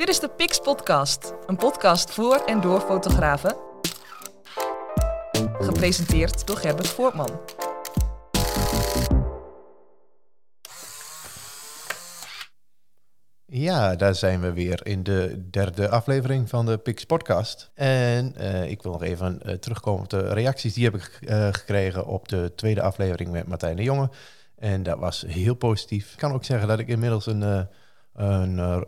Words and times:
Dit 0.00 0.08
is 0.08 0.20
de 0.20 0.28
Pix 0.28 0.58
Podcast, 0.58 1.34
een 1.46 1.56
podcast 1.56 2.10
voor 2.10 2.36
en 2.36 2.60
door 2.60 2.80
fotografen. 2.80 3.56
Gepresenteerd 5.58 6.46
door 6.46 6.56
Gerbert 6.56 6.88
Voortman. 6.88 7.40
Ja, 13.46 13.96
daar 13.96 14.14
zijn 14.14 14.40
we 14.40 14.52
weer 14.52 14.86
in 14.86 15.02
de 15.02 15.48
derde 15.50 15.88
aflevering 15.88 16.48
van 16.48 16.66
de 16.66 16.78
Pix 16.78 17.04
Podcast. 17.04 17.70
En 17.74 18.34
uh, 18.38 18.70
ik 18.70 18.82
wil 18.82 18.92
nog 18.92 19.02
even 19.02 19.40
uh, 19.44 19.52
terugkomen 19.54 20.02
op 20.02 20.10
de 20.10 20.32
reacties 20.32 20.74
die 20.74 20.84
heb 20.84 20.94
ik 20.94 21.18
uh, 21.20 21.48
gekregen 21.50 22.06
op 22.06 22.28
de 22.28 22.52
tweede 22.56 22.82
aflevering 22.82 23.30
met 23.30 23.46
Martijn 23.46 23.76
de 23.76 23.82
Jonge. 23.82 24.10
En 24.56 24.82
dat 24.82 24.98
was 24.98 25.24
heel 25.26 25.54
positief. 25.54 26.12
Ik 26.12 26.18
kan 26.18 26.32
ook 26.32 26.44
zeggen 26.44 26.68
dat 26.68 26.78
ik 26.78 26.88
inmiddels 26.88 27.26
een, 27.26 27.68
een 28.12 28.84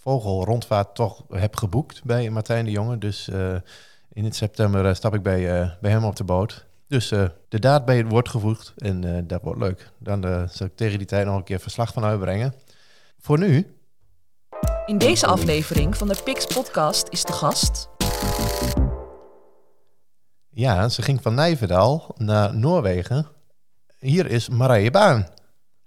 vogelrondvaart 0.00 0.94
toch 0.94 1.24
heb 1.30 1.56
geboekt 1.56 2.04
bij 2.04 2.30
Martijn 2.30 2.64
de 2.64 2.70
Jonge. 2.70 2.98
Dus 2.98 3.28
in 4.12 4.24
het 4.24 4.36
september 4.36 4.96
stap 4.96 5.14
ik 5.14 5.22
bij, 5.22 5.76
bij 5.80 5.90
hem 5.90 6.04
op 6.04 6.16
de 6.16 6.24
boot. 6.24 6.66
Dus 6.86 7.08
de 7.48 7.58
daad 7.58 7.84
bij 7.84 7.96
het 7.96 8.10
wordt 8.10 8.28
gevoegd 8.28 8.72
en 8.76 9.26
dat 9.26 9.42
wordt 9.42 9.60
leuk. 9.60 9.90
Dan 9.98 10.48
zal 10.50 10.66
ik 10.66 10.76
tegen 10.76 10.98
die 10.98 11.06
tijd 11.06 11.26
nog 11.26 11.36
een 11.36 11.44
keer 11.44 11.60
verslag 11.60 11.92
van 11.92 12.04
uitbrengen. 12.04 12.54
Voor 13.18 13.38
nu 13.38 13.76
in 14.86 14.98
deze 14.98 15.26
aflevering 15.26 15.96
van 15.96 16.08
de 16.08 16.20
Pix 16.24 16.46
Podcast 16.46 17.06
is 17.10 17.24
de 17.24 17.32
gast. 17.32 17.88
Ja, 20.50 20.88
ze 20.88 21.02
ging 21.02 21.22
van 21.22 21.34
Nijverdal 21.34 22.14
naar 22.16 22.56
Noorwegen. 22.56 23.26
Hier 23.98 24.26
is 24.26 24.48
Marije 24.48 24.90
Baan. 24.90 25.26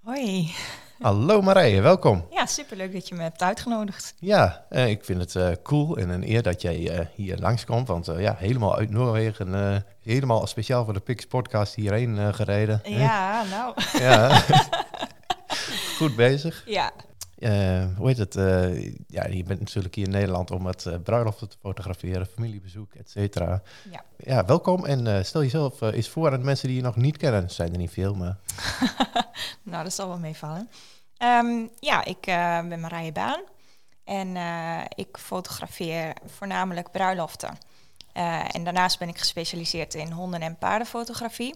Hoi. 0.01 0.53
Hallo 1.01 1.41
Marije, 1.41 1.81
welkom. 1.81 2.27
Ja, 2.31 2.45
superleuk 2.45 2.93
dat 2.93 3.07
je 3.07 3.15
me 3.15 3.21
hebt 3.21 3.41
uitgenodigd. 3.41 4.13
Ja, 4.19 4.65
eh, 4.69 4.89
ik 4.89 5.05
vind 5.05 5.19
het 5.19 5.35
uh, 5.35 5.51
cool 5.63 5.97
en 5.97 6.09
een 6.09 6.29
eer 6.29 6.41
dat 6.41 6.61
jij 6.61 6.99
uh, 6.99 7.05
hier 7.15 7.37
langskomt. 7.37 7.87
Want 7.87 8.05
ja, 8.17 8.35
helemaal 8.37 8.75
uit 8.75 8.89
Noorwegen, 8.89 9.83
helemaal 10.01 10.47
speciaal 10.47 10.83
voor 10.85 10.93
de 10.93 10.99
Pix 10.99 11.25
Podcast 11.25 11.75
hierheen 11.75 12.33
gereden. 12.33 12.81
Ja, 12.83 13.43
nou. 13.43 13.73
Ja. 13.99 14.43
Goed 15.97 16.15
bezig. 16.15 16.63
Ja, 16.65 16.91
hoe 17.97 18.07
heet 18.07 18.17
het? 18.17 18.33
Ja, 19.07 19.27
je 19.27 19.43
bent 19.43 19.59
natuurlijk 19.59 19.95
hier 19.95 20.05
in 20.05 20.11
Nederland 20.11 20.51
om 20.51 20.65
het 20.65 21.03
bruiloften 21.03 21.49
te 21.49 21.57
fotograferen, 21.61 22.25
familiebezoek, 22.25 22.93
et 22.93 23.09
cetera. 23.09 23.61
Ja. 23.91 24.03
ja, 24.17 24.45
welkom 24.45 24.85
en 24.85 25.25
stel 25.25 25.41
jezelf 25.41 25.81
eens 25.81 26.09
voor 26.09 26.31
aan 26.31 26.39
de 26.39 26.45
mensen 26.45 26.67
die 26.67 26.77
je 26.77 26.83
nog 26.83 26.95
niet 26.95 27.17
kennen. 27.17 27.49
Zijn 27.49 27.71
er 27.71 27.77
niet 27.77 27.91
veel, 27.91 28.13
maar... 28.13 28.37
nou, 29.63 29.83
dat 29.83 29.93
zal 29.93 30.07
wel 30.07 30.17
meevallen. 30.17 30.69
Um, 31.17 31.69
ja, 31.79 32.05
ik 32.05 32.21
ben 32.69 32.79
Marije 32.79 33.11
Baan 33.11 33.41
en 34.03 34.37
ik 34.95 35.17
fotografeer 35.17 36.13
voornamelijk 36.25 36.91
bruiloften. 36.91 37.57
en 38.51 38.63
daarnaast 38.63 38.99
ben 38.99 39.09
ik 39.09 39.17
gespecialiseerd 39.17 39.93
in 39.93 40.11
honden- 40.11 40.41
en 40.41 40.57
paardenfotografie. 40.57 41.55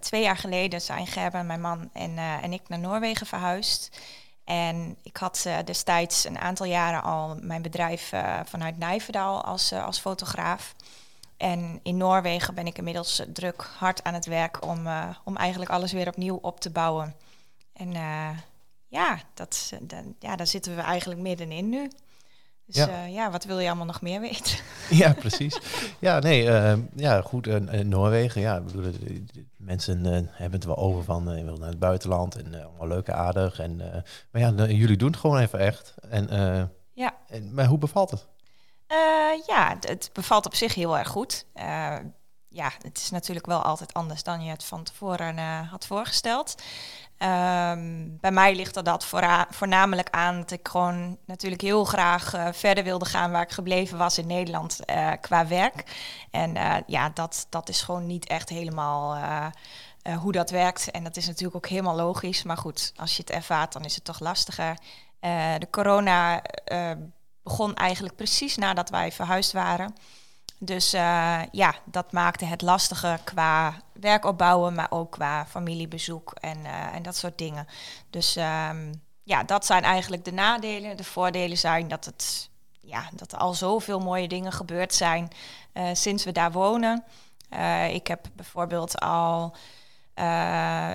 twee 0.00 0.22
jaar 0.22 0.36
geleden 0.36 0.80
zijn 0.80 1.06
Gerben, 1.06 1.46
mijn 1.46 1.60
man 1.60 1.90
en, 1.92 2.18
en 2.18 2.52
ik 2.52 2.68
naar 2.68 2.78
Noorwegen 2.78 3.26
verhuisd. 3.26 4.00
En 4.44 4.96
ik 5.02 5.16
had 5.16 5.46
destijds 5.64 6.24
een 6.24 6.38
aantal 6.38 6.66
jaren 6.66 7.02
al 7.02 7.36
mijn 7.40 7.62
bedrijf 7.62 8.12
vanuit 8.44 8.78
Nijverdal 8.78 9.44
als, 9.44 9.72
als 9.72 9.98
fotograaf. 9.98 10.74
En 11.36 11.80
in 11.82 11.96
Noorwegen 11.96 12.54
ben 12.54 12.66
ik 12.66 12.78
inmiddels 12.78 13.22
druk 13.28 13.70
hard 13.78 14.04
aan 14.04 14.14
het 14.14 14.26
werk 14.26 14.66
om, 14.66 14.88
om 15.24 15.36
eigenlijk 15.36 15.70
alles 15.70 15.92
weer 15.92 16.08
opnieuw 16.08 16.38
op 16.42 16.60
te 16.60 16.70
bouwen. 16.70 17.14
En 17.74 17.92
ja, 18.88 19.18
dat, 19.34 19.72
ja, 20.18 20.36
daar 20.36 20.46
zitten 20.46 20.76
we 20.76 20.82
eigenlijk 20.82 21.20
middenin 21.20 21.68
nu. 21.68 21.90
Dus 22.66 22.76
ja. 22.76 22.88
Uh, 22.88 23.14
ja, 23.14 23.30
wat 23.30 23.44
wil 23.44 23.58
je 23.58 23.66
allemaal 23.66 23.86
nog 23.86 24.00
meer 24.00 24.20
weten? 24.20 24.58
Ja, 24.90 25.12
precies. 25.12 25.58
Ja, 25.98 26.18
nee, 26.18 26.44
uh, 26.44 26.72
ja, 26.94 27.20
goed. 27.20 27.46
Uh, 27.46 27.56
Noorwegen, 27.80 28.40
ja, 28.40 28.60
bedoel, 28.60 28.92
mensen 29.56 30.04
hebben 30.30 30.58
het 30.58 30.64
wel 30.64 30.76
over 30.76 31.04
van, 31.04 31.36
je 31.36 31.44
wil 31.44 31.56
naar 31.56 31.68
het 31.68 31.78
buitenland 31.78 32.36
en 32.36 32.64
allemaal 32.64 32.88
leuke 32.88 33.12
aardig. 33.12 33.58
En, 33.58 33.76
maar 34.30 34.40
ja, 34.40 34.50
jullie 34.66 34.96
doen 34.96 35.10
het 35.10 35.20
gewoon 35.20 35.38
even 35.38 35.58
echt. 35.58 35.94
En, 36.08 36.28
ja. 36.92 37.14
En, 37.28 37.54
maar 37.54 37.66
hoe 37.66 37.78
bevalt 37.78 38.10
het? 38.10 38.26
ja, 39.46 39.76
het 39.80 40.10
bevalt 40.12 40.46
op 40.46 40.54
zich 40.54 40.74
heel 40.74 40.98
erg 40.98 41.08
goed. 41.08 41.46
ja, 42.48 42.72
het 42.82 42.98
is 42.98 43.10
natuurlijk 43.10 43.46
wel 43.46 43.62
altijd 43.62 43.92
anders 43.92 44.22
dan 44.22 44.44
je 44.44 44.50
het 44.50 44.64
van 44.64 44.82
tevoren 44.82 45.38
had 45.64 45.86
voorgesteld. 45.86 46.54
Um, 47.18 48.18
bij 48.20 48.30
mij 48.30 48.54
ligt 48.54 48.84
dat 48.84 49.06
voornamelijk 49.50 50.08
aan 50.10 50.38
dat 50.38 50.50
ik 50.50 50.68
gewoon 50.68 51.18
natuurlijk 51.24 51.62
heel 51.62 51.84
graag 51.84 52.34
uh, 52.34 52.48
verder 52.52 52.84
wilde 52.84 53.04
gaan 53.04 53.30
waar 53.30 53.42
ik 53.42 53.50
gebleven 53.50 53.98
was 53.98 54.18
in 54.18 54.26
Nederland 54.26 54.78
uh, 54.86 55.10
qua 55.20 55.46
werk. 55.46 55.84
En 56.30 56.56
uh, 56.56 56.76
ja, 56.86 57.10
dat, 57.10 57.46
dat 57.50 57.68
is 57.68 57.82
gewoon 57.82 58.06
niet 58.06 58.26
echt 58.26 58.48
helemaal 58.48 59.18
hoe 60.20 60.32
dat 60.32 60.50
werkt. 60.50 60.90
En 60.90 61.04
dat 61.04 61.16
is 61.16 61.26
natuurlijk 61.26 61.56
ook 61.56 61.68
helemaal 61.68 61.96
logisch. 61.96 62.42
Maar 62.42 62.56
goed, 62.56 62.92
als 62.96 63.16
je 63.16 63.22
het 63.22 63.30
ervaart, 63.30 63.72
dan 63.72 63.84
is 63.84 63.94
het 63.94 64.04
toch 64.04 64.20
lastiger. 64.20 64.78
de 65.58 65.68
corona 65.70 66.42
begon 67.42 67.74
eigenlijk 67.74 68.16
precies 68.16 68.56
nadat 68.56 68.90
wij 68.90 69.12
verhuisd 69.12 69.52
waren. 69.52 69.94
Dus 70.64 70.94
uh, 70.94 71.40
ja, 71.50 71.74
dat 71.84 72.12
maakte 72.12 72.44
het 72.44 72.62
lastiger 72.62 73.20
qua 73.24 73.74
werk 73.92 74.24
opbouwen, 74.24 74.74
maar 74.74 74.90
ook 74.90 75.10
qua 75.10 75.46
familiebezoek 75.46 76.32
en, 76.40 76.58
uh, 76.58 76.94
en 76.94 77.02
dat 77.02 77.16
soort 77.16 77.38
dingen. 77.38 77.66
Dus 78.10 78.36
um, 78.36 79.02
ja, 79.22 79.42
dat 79.42 79.66
zijn 79.66 79.82
eigenlijk 79.82 80.24
de 80.24 80.32
nadelen. 80.32 80.96
De 80.96 81.04
voordelen 81.04 81.58
zijn 81.58 81.88
dat, 81.88 82.04
het, 82.04 82.50
ja, 82.80 83.08
dat 83.12 83.32
er 83.32 83.38
al 83.38 83.54
zoveel 83.54 84.00
mooie 84.00 84.28
dingen 84.28 84.52
gebeurd 84.52 84.94
zijn 84.94 85.28
uh, 85.74 85.88
sinds 85.92 86.24
we 86.24 86.32
daar 86.32 86.52
wonen. 86.52 87.04
ik 87.90 88.06
heb 88.06 88.26
bijvoorbeeld 88.32 89.00
al 89.00 89.56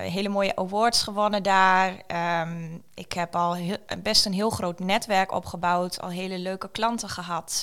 hele 0.00 0.28
mooie 0.28 0.56
awards 0.56 1.02
gewonnen 1.02 1.42
daar. 1.42 2.02
Um, 2.42 2.82
ik 2.94 3.12
heb 3.12 3.36
al 3.36 3.56
best 4.02 4.26
een 4.26 4.32
heel 4.32 4.50
groot 4.50 4.78
netwerk 4.78 5.32
opgebouwd, 5.32 6.00
al 6.00 6.08
hele 6.08 6.38
leuke 6.38 6.70
klanten 6.70 7.08
gehad 7.08 7.62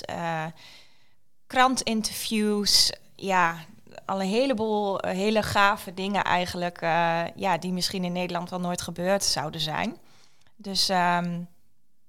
krantinterviews. 1.48 2.92
Ja, 3.16 3.56
al 4.04 4.20
een 4.20 4.28
heleboel 4.28 5.00
eh, 5.00 5.16
hele 5.16 5.42
gave 5.42 5.94
dingen 5.94 6.24
eigenlijk. 6.24 6.82
Uh, 6.82 7.20
ja, 7.36 7.58
die 7.58 7.72
misschien 7.72 8.04
in 8.04 8.12
Nederland 8.12 8.50
wel 8.50 8.60
nooit 8.60 8.82
gebeurd 8.82 9.24
zouden 9.24 9.60
zijn. 9.60 9.96
Dus 10.56 10.88
um, 10.88 11.48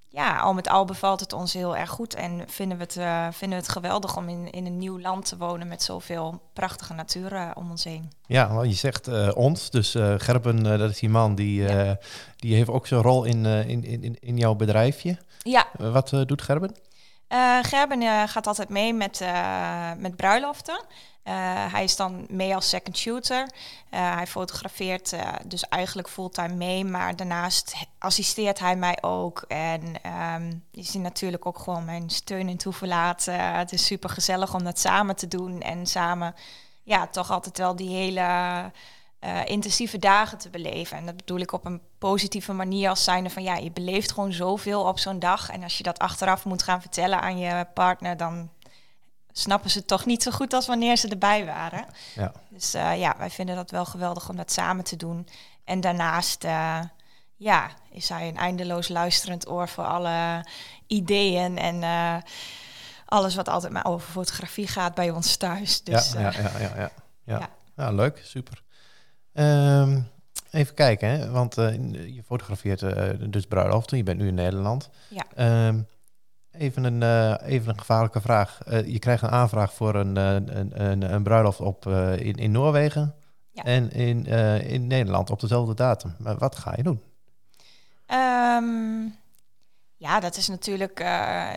ja, 0.10 0.38
al 0.38 0.54
met 0.54 0.70
al 0.70 0.86
bevalt 0.86 1.20
het 1.20 1.34
ons 1.34 1.54
heel 1.54 1.78
erg 1.78 1.90
goed. 1.90 2.16
En 2.16 2.44
vinden 2.48 2.78
we 2.78 2.84
het, 2.84 2.96
uh, 2.96 3.28
vinden 3.32 3.58
we 3.58 3.64
het 3.64 3.74
geweldig 3.74 4.18
om 4.18 4.30
in, 4.30 4.52
in 4.52 4.66
een 4.66 4.78
nieuw 4.78 5.00
land 5.00 5.26
te 5.26 5.38
wonen 5.38 5.68
met 5.68 5.84
zoveel 5.84 6.42
prachtige 6.54 6.94
natuur 6.94 7.52
om 7.54 7.70
ons 7.70 7.84
heen. 7.84 8.12
Ja, 8.26 8.64
je 8.64 8.74
zegt 8.74 9.34
ons. 9.34 9.70
Dus 9.70 9.96
Gerben, 10.18 10.64
dat 10.64 10.90
is 10.90 11.00
die 11.00 11.10
man 11.10 11.36
die, 11.36 11.62
ja. 11.62 11.98
die 12.36 12.56
heeft 12.56 12.70
ook 12.70 12.88
zijn 12.88 13.02
rol 13.02 13.24
in, 13.24 13.46
in, 13.46 13.84
in, 13.84 14.18
in 14.20 14.38
jouw 14.38 14.56
bedrijfje. 14.56 15.18
Ja. 15.44 15.68
wat 15.78 16.10
doet 16.26 16.42
Gerben? 16.42 16.76
Uh, 17.30 17.58
Gerben 17.62 18.02
uh, 18.02 18.24
gaat 18.26 18.48
altijd 18.48 18.70
mee 18.70 18.94
met, 18.94 19.22
uh, 19.22 19.92
met 19.98 20.16
bruiloften. 20.16 20.86
hij 21.72 21.84
is 21.84 21.96
dan 21.96 22.26
mee 22.30 22.56
als 22.56 22.70
second 22.70 22.98
shooter. 22.98 23.50
hij 23.90 24.28
fotografeert 24.28 25.16
dus 25.46 25.68
eigenlijk 25.68 26.10
fulltime 26.10 26.54
mee, 26.54 26.86
maar 26.86 27.16
daarnaast 27.16 27.76
assisteert 28.00 28.60
hij 28.60 28.76
mij 28.76 28.98
ook. 29.02 29.42
En 29.48 29.82
um, 30.36 30.64
is 30.72 30.94
hij 30.94 31.02
natuurlijk 31.02 31.46
ook 31.46 31.60
gewoon 31.60 31.86
mijn 31.86 32.10
steun 32.10 32.48
en 32.48 32.58
toeverlaat. 32.58 33.26
het 33.32 33.72
is 33.72 33.86
super 33.86 34.10
gezellig 34.10 34.54
om 34.54 34.64
dat 34.64 34.80
samen 34.80 35.16
te 35.16 35.28
doen 35.28 35.62
en 35.62 35.86
samen 35.86 36.36
ja, 36.84 37.08
toch 37.08 37.32
altijd 37.32 37.58
wel 37.58 37.76
die 37.76 37.96
hele 37.96 38.22
uh, 39.24 39.46
intensieve 39.46 40.00
dagen 40.00 40.38
te 40.38 40.50
beleven. 40.50 40.98
En 40.98 41.06
dat 41.06 41.16
bedoel 41.16 41.40
ik 41.40 41.52
op 41.52 41.66
een 41.66 41.82
positieve 41.98 42.54
manier 42.54 42.90
als 42.90 43.04
zijnde 43.04 43.30
van 43.30 43.44
ja, 43.44 43.56
je 43.56 43.72
beleeft 43.72 44.12
gewoon 44.12 44.34
zoveel 44.34 44.84
op 44.84 45.00
zo'n 45.00 45.20
dag. 45.20 45.50
En 45.50 45.64
als 45.64 45.78
je 45.78 45.84
dat 45.84 46.00
achteraf 46.00 46.46
moet 46.46 46.64
gaan 46.64 46.82
vertellen 46.82 47.22
aan 47.22 47.38
je 47.38 47.66
partner, 47.74 48.18
dan 48.18 48.50
snappen 49.32 49.70
ze 49.70 49.78
het 49.78 49.88
toch 49.88 50.06
niet 50.06 50.24
zo 50.24 50.32
goed 50.32 50.54
als 50.54 50.68
wanneer 50.68 50.98
ze 50.98 51.08
erbij 51.08 51.46
waren. 51.46 51.86
Ja. 52.16 52.32
Dus 52.50 52.76
uh, 52.76 53.00
ja, 53.00 53.16
wij 53.18 53.30
vinden 53.30 53.56
dat 53.56 53.72
wel 53.72 53.86
geweldig 53.86 54.30
om 54.30 54.36
dat 54.36 54.52
samen 54.52 54.84
te 54.84 54.96
doen. 54.96 55.28
En 55.64 55.82
daarnaast, 55.82 56.44
uh, 56.44 56.80
ja, 57.36 57.70
is 57.92 58.10
hij 58.10 58.28
een 58.28 58.38
eindeloos 58.38 58.88
luisterend 58.88 59.50
oor 59.50 59.68
voor 59.68 59.86
alle 59.86 60.46
ideeën 60.88 61.58
en 61.58 61.84
alles 63.06 63.36
wat 63.36 63.50
altijd 63.50 63.74
maar 63.74 63.86
over 63.86 64.12
fotografie 64.12 64.68
gaat 64.68 64.94
bij 64.94 65.10
ons 65.10 65.36
thuis. 65.36 65.84
Dus, 65.84 66.12
ja, 66.12 66.20
ja, 66.20 66.32
ja, 66.32 66.42
ja, 66.42 66.60
ja, 66.60 66.76
ja. 66.76 66.92
ja. 67.24 67.50
ja 67.76 67.92
leuk, 67.92 68.22
super. 68.24 68.64
Um, 69.34 70.08
even 70.52 70.74
kijken, 70.74 71.10
hè? 71.10 71.30
want 71.30 71.58
uh, 71.58 71.74
je 72.16 72.24
fotografeert 72.24 72.82
uh, 72.82 73.10
dus 73.30 73.46
bruiloften. 73.46 73.98
Je 73.98 74.04
bent 74.04 74.20
nu 74.20 74.28
in 74.28 74.34
Nederland. 74.34 74.90
Ja. 75.08 75.68
Um, 75.68 75.88
even, 76.52 76.84
een, 76.84 77.02
uh, 77.02 77.52
even 77.52 77.70
een 77.70 77.80
gevaarlijke 77.80 78.22
vraag. 78.22 78.60
je 78.86 79.00
krijgt 79.00 79.24
een 79.24 79.30
aanvraag 79.30 79.74
voor 79.74 79.96
een, 79.96 80.16
een, 80.16 80.82
een, 80.82 81.14
een 81.14 81.24
bruiloft 81.24 81.60
op, 81.60 81.88
in, 82.18 82.36
in 82.36 82.52
Noorwegen 82.52 83.16
ja. 83.52 83.64
en 83.64 83.92
in, 83.92 84.26
in 84.66 84.88
Nederland 84.88 85.30
op 85.30 85.40
dezelfde 85.40 85.74
datum. 85.74 86.16
Maar 86.18 86.38
wat 86.38 86.56
ga 86.56 86.74
je 86.76 86.84
doen? 86.84 87.02
Um, 88.12 89.18
Ja, 90.00 90.20
dat 90.20 90.38
is 90.38 90.48
natuurlijk. 90.48 91.00
eh, 91.00 91.52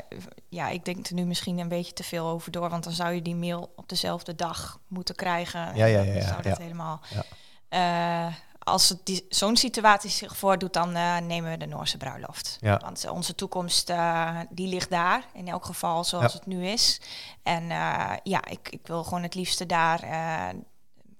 ja, 0.49 0.69
ik 0.69 0.85
denk 0.85 1.07
er 1.07 1.15
nu 1.15 1.25
misschien 1.25 1.59
een 1.59 1.69
beetje 1.69 1.93
te 1.93 2.03
veel 2.05 2.27
over 2.27 2.53
door. 2.53 2.69
Want 2.69 2.85
dan 2.85 2.93
zou 2.93 3.13
je 3.13 3.23
die 3.23 3.35
mail 3.37 3.73
op 3.77 3.89
dezelfde 3.89 4.35
dag 4.35 4.81
moeten 4.89 5.15
krijgen. 5.15 5.77
Ja, 5.77 5.85
ja, 5.85 6.03
ja, 6.03 6.13
ja, 6.13 6.27
Zou 6.27 6.43
dat 6.43 6.57
ja. 6.57 6.63
helemaal. 6.63 7.01
Ja. 7.11 7.25
Eh, 7.73 8.27
als 8.59 8.95
zo'n 9.29 9.57
situatie 9.57 10.11
zich 10.11 10.37
voordoet, 10.37 10.73
dan 10.73 10.95
eh, 10.95 11.17
nemen 11.17 11.51
we 11.51 11.57
de 11.57 11.67
Noorse 11.67 11.97
bruiloft. 11.97 12.57
Ja. 12.61 12.77
Want 12.79 13.09
onze 13.09 13.35
toekomst, 13.35 13.91
eh, 13.91 14.39
die 14.51 14.69
ligt 14.69 14.91
daar. 14.91 15.25
In 15.35 15.49
elk 15.49 15.65
geval 15.65 16.05
zoals 16.05 16.33
Ja. 16.33 16.39
het 16.39 16.47
nu 16.47 16.67
is. 16.67 17.01
En 17.43 17.71
eh, 17.71 18.11
ja, 18.23 18.45
ik, 18.45 18.69
ik 18.71 18.87
wil 18.87 19.05
gewoon 19.05 19.23
het 19.23 19.35
liefste 19.35 19.67
daar 19.67 20.03
eh, 20.03 20.49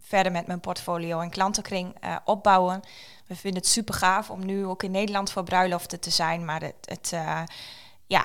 verder 0.01 0.33
met 0.33 0.47
mijn 0.47 0.61
portfolio 0.61 1.21
en 1.21 1.31
klantenkring 1.31 1.97
eh, 2.01 2.17
opbouwen. 2.25 2.81
We 3.27 3.37
vinden 3.37 3.61
het 3.61 3.71
super 3.71 3.95
gaaf 3.95 4.31
om 4.31 4.45
nu 4.47 4.67
ook 4.67 4.83
in 4.83 4.91
Nederland 4.91 5.31
voor 5.33 5.43
bruiloften 5.45 6.01
te 6.01 6.11
zijn. 6.11 6.45
Maar 6.45 6.61
het, 6.63 6.75
het, 6.81 7.11
eh, 7.13 7.43
ja, 8.07 8.25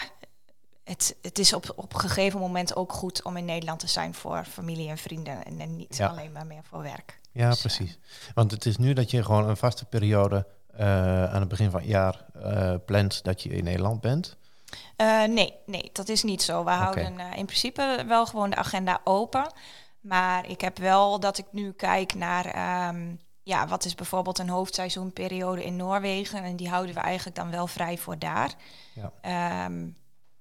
het, 0.88 1.16
het 1.22 1.40
is 1.40 1.54
op, 1.54 1.74
op 1.76 1.94
een 1.94 2.00
gegeven 2.00 2.40
moment 2.40 2.76
ook 2.76 2.94
goed 2.94 3.24
om 3.24 3.38
in 3.38 3.46
Nederland 3.46 3.80
te 3.80 3.88
zijn 3.88 4.14
voor 4.14 4.44
familie 4.46 4.90
en 4.90 4.98
vrienden. 4.98 5.46
En, 5.46 5.60
en 5.60 5.76
niet 5.76 5.98
Ja. 5.98 6.08
alleen 6.08 6.32
maar 6.32 6.46
meer 6.46 6.64
voor 6.64 6.82
werk. 6.82 7.20
Ja, 7.32 7.50
Dus, 7.50 7.60
precies. 7.60 7.98
Want 8.34 8.52
het 8.52 8.66
is 8.66 8.78
nu 8.78 8.94
dat 8.94 9.12
je 9.12 9.24
gewoon 9.24 9.50
een 9.50 9.58
vaste 9.58 9.86
periode 9.86 10.48
eh, 10.74 11.34
aan 11.34 11.40
het 11.40 11.50
begin 11.50 11.72
van 11.72 11.80
het 11.80 11.90
jaar 11.90 12.26
eh, 12.44 12.74
plant 12.86 13.24
dat 13.24 13.44
je 13.44 13.50
in 13.50 13.64
Nederland 13.64 14.02
bent. 14.02 14.38
Eh, 14.96 15.24
nee, 15.24 15.54
nee, 15.66 15.90
dat 15.94 16.10
is 16.10 16.24
niet 16.24 16.42
zo. 16.42 16.64
We 16.64 16.70
houden 16.72 17.20
eh, 17.20 17.38
in 17.38 17.46
principe 17.46 18.04
wel 18.08 18.26
gewoon 18.26 18.50
de 18.50 18.56
agenda 18.56 19.02
open. 19.04 19.52
Maar 20.02 20.50
ik 20.50 20.62
heb 20.62 20.78
wel 20.78 21.20
dat 21.20 21.38
ik 21.38 21.46
nu 21.52 21.72
kijk 21.72 22.14
naar, 22.14 22.46
ehm, 22.46 23.16
ja, 23.44 23.68
wat 23.68 23.86
is 23.86 23.96
bijvoorbeeld 23.96 24.40
een 24.40 24.50
hoofdseizoenperiode 24.50 25.64
in 25.66 25.76
Noorwegen. 25.76 26.44
En 26.44 26.56
die 26.56 26.70
houden 26.70 26.96
we 26.96 27.02
eigenlijk 27.02 27.36
dan 27.36 27.52
wel 27.52 27.68
vrij 27.68 27.98
voor 27.98 28.20
daar. 28.20 28.52
Ja. 28.94 29.12
Ehm, 29.22 29.88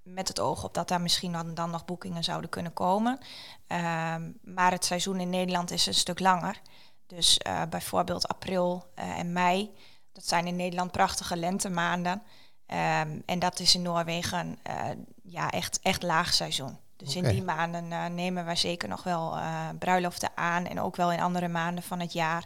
met 0.07 0.29
het 0.29 0.41
oog 0.41 0.65
op 0.65 0.75
dat 0.75 0.89
daar 0.89 1.01
misschien 1.01 1.33
dan, 1.33 1.55
dan 1.55 1.71
nog 1.71 1.85
boekingen 1.85 2.25
zouden 2.25 2.51
kunnen 2.51 2.73
komen. 2.73 3.19
Ehm, 3.67 4.31
maar 4.43 4.71
het 4.71 4.85
seizoen 4.85 5.21
in 5.21 5.31
Nederland 5.31 5.71
is 5.71 5.87
een 5.87 5.95
stuk 5.95 6.21
langer. 6.21 6.61
Dus 7.07 7.39
eh, 7.39 7.63
bijvoorbeeld 7.71 8.29
april 8.29 8.91
eh, 8.95 9.19
en 9.19 9.33
mei. 9.33 9.75
Dat 10.13 10.27
zijn 10.27 10.47
in 10.47 10.57
Nederland 10.57 10.93
prachtige 10.93 11.37
lentemaanden. 11.37 12.23
Ehm, 12.67 13.21
en 13.27 13.39
dat 13.39 13.61
is 13.61 13.75
in 13.75 13.83
Noorwegen 13.83 14.59
eh, 14.63 14.85
ja, 15.23 15.51
echt, 15.51 15.81
echt 15.83 16.03
laag 16.03 16.35
seizoen. 16.35 16.79
Dus 16.97 17.17
in 17.17 17.25
die 17.25 17.43
maanden 17.43 18.15
nemen 18.15 18.45
wij 18.45 18.57
zeker 18.57 18.89
nog 18.89 19.03
wel 19.03 19.39
bruiloften 19.79 20.31
aan. 20.35 20.67
En 20.67 20.81
ook 20.81 20.97
wel 20.97 21.13
in 21.13 21.21
andere 21.21 21.49
maanden 21.49 21.85
van 21.85 22.01
het 22.01 22.13
jaar. 22.13 22.45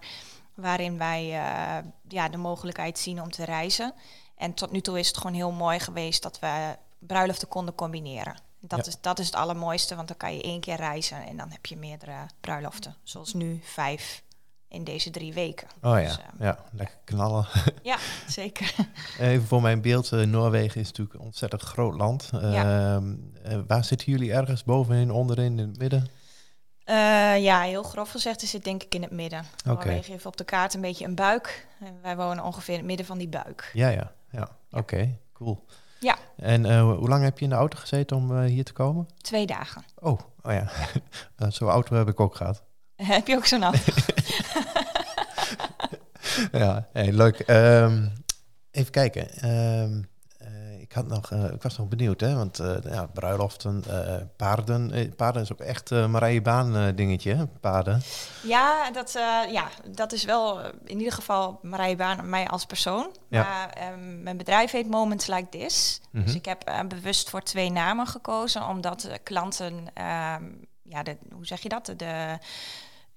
Waarin 0.55 0.99
wij 0.99 1.27
ja, 2.09 2.29
de 2.29 2.37
mogelijkheid 2.37 2.99
zien 2.99 3.23
om 3.23 3.31
te 3.31 3.45
reizen. 3.45 3.95
En 4.37 4.55
tot 4.55 4.71
nu 4.71 4.81
toe 4.81 4.99
is 4.99 5.09
het 5.09 5.17
gewoon 5.17 5.35
heel 5.35 5.53
mooi 5.53 5.81
geweest 5.81 6.23
dat 6.23 6.39
we 6.39 6.77
bruiloften 7.01 7.49
konden 7.49 7.75
combineren. 7.75 8.35
Dat, 8.61 8.79
Ja. 8.79 8.85
is, 8.93 9.01
dat 9.01 9.19
is 9.19 9.27
het 9.27 9.35
allermooiste, 9.35 9.95
want 9.97 10.09
dan 10.09 10.17
kan 10.17 10.35
je 10.35 10.43
één 10.43 10.61
keer 10.61 10.77
reizen 10.77 11.27
en 11.27 11.37
dan 11.37 11.51
heb 11.51 11.67
je 11.67 11.77
meerdere 11.77 12.27
bruiloften. 12.41 12.97
Zoals 13.03 13.33
nu 13.35 13.61
vijf 13.65 14.23
in 14.69 14.85
deze 14.85 15.11
drie 15.11 15.33
weken. 15.33 15.69
Oh 15.83 16.01
ja, 16.01 16.07
Dus, 16.07 16.19
eh, 16.19 16.25
ja 16.39 16.59
lekker 16.73 16.97
knallen. 17.05 17.47
Ja, 17.83 17.97
zeker. 18.29 18.75
Even 19.21 19.47
voor 19.47 19.63
mijn 19.63 19.81
beeld, 19.81 20.13
eh, 20.13 20.21
Noorwegen 20.21 20.81
is 20.81 20.87
natuurlijk 20.87 21.19
een 21.19 21.25
ontzettend 21.25 21.63
groot 21.63 21.95
land. 21.95 22.31
Ehm, 22.33 23.15
eh, 23.43 23.59
waar 23.67 23.85
zitten 23.85 24.13
jullie 24.13 24.33
ergens 24.33 24.65
bovenin, 24.65 25.11
onderin, 25.11 25.59
in 25.59 25.69
het 25.69 25.79
midden? 25.79 26.09
Eh, 26.85 26.97
ja, 27.43 27.61
heel 27.63 27.83
grof 27.83 28.11
gezegd 28.11 28.43
is 28.43 28.53
het 28.53 28.65
denk 28.65 28.83
ik 28.83 28.95
in 28.95 29.03
het 29.03 29.11
midden. 29.11 29.39
Oké. 29.41 29.69
Noorwegen 29.69 30.13
heeft 30.13 30.27
op 30.27 30.37
de 30.37 30.45
kaart 30.45 30.75
een 30.75 30.81
beetje 30.81 31.05
een 31.05 31.15
buik. 31.15 31.67
En 31.81 31.99
wij 32.03 32.17
wonen 32.17 32.45
ongeveer 32.45 32.73
in 32.73 32.79
het 32.81 32.89
midden 32.89 33.07
van 33.07 33.19
die 33.19 33.29
buik. 33.29 33.71
Ja, 33.73 33.89
ja, 33.89 34.13
ja. 34.31 34.49
Oké, 34.71 35.19
cool. 35.33 35.65
Ja. 36.01 36.17
En 36.37 36.65
eh, 36.67 36.83
hoe 36.83 37.09
lang 37.09 37.23
heb 37.25 37.39
je 37.39 37.45
in 37.45 37.51
de 37.51 37.57
auto 37.57 37.79
gezeten 37.79 38.17
om 38.17 38.37
eh, 38.37 38.45
hier 38.45 38.65
te 38.65 38.73
komen? 38.73 39.09
Twee 39.21 39.47
dagen. 39.47 39.85
Oh, 39.99 40.21
oh 40.43 40.53
ja. 40.53 40.69
Eh, 41.37 41.51
Zo'n 41.51 41.69
auto 41.69 41.97
heb 41.97 42.09
ik 42.09 42.21
ook 42.21 42.35
gehad. 42.37 42.63
Heb 42.97 43.27
je 43.27 43.37
ook 43.37 43.47
zo'n 43.47 43.63
auto? 43.63 43.93
ja, 46.59 46.89
hey, 46.93 47.13
leuk. 47.13 47.39
Ehm, 47.39 48.07
even 48.71 48.91
kijken. 48.93 49.31
Eh, 49.31 49.99
ik, 50.91 50.97
had 50.97 51.07
nog, 51.07 51.31
eh, 51.31 51.45
ik 51.45 51.63
was 51.63 51.79
nog 51.79 51.89
benieuwd, 51.89 52.21
hè? 52.21 52.35
want 52.35 52.59
eh, 52.59 52.77
ja, 52.91 53.07
bruiloften, 53.07 53.85
eh, 53.89 54.15
paarden. 54.37 55.15
paarden 55.17 55.43
is 55.43 55.53
ook 55.53 55.61
echt 55.61 55.93
eh 55.93 56.07
Marije 56.07 56.43
Baan 56.43 56.77
eh, 56.77 56.87
dingetje, 56.95 57.35
hè? 57.35 57.47
paarden. 57.47 58.03
Ja, 58.43 58.91
dat, 58.91 59.13
ja, 59.51 59.69
dat 59.89 60.13
is 60.13 60.25
wel 60.25 60.61
in 60.85 60.99
ieder 60.99 61.13
geval 61.13 61.59
Marije 61.63 61.97
Baan 61.97 62.19
en 62.19 62.29
mij 62.29 62.49
als 62.49 62.67
persoon. 62.67 63.11
Ja. 63.29 63.43
Maar 63.43 63.71
ehm, 63.71 64.23
mijn 64.23 64.37
bedrijf 64.37 64.71
heet 64.71 64.89
Moments 64.89 65.27
Like 65.27 65.49
This. 65.49 66.01
Mhm. 66.11 66.25
Dus 66.25 66.35
ik 66.35 66.45
heb 66.45 66.85
bewust 66.89 67.31
voor 67.31 67.43
twee 67.43 67.71
namen 67.71 68.07
gekozen, 68.07 68.67
omdat 68.67 69.09
klanten, 69.23 69.85
ehm, 69.95 70.45
ja, 70.83 71.03
de, 71.03 71.17
hoe 71.33 71.47
zeg 71.47 71.61
je 71.61 71.69
dat? 71.69 71.87
De, 71.97 72.39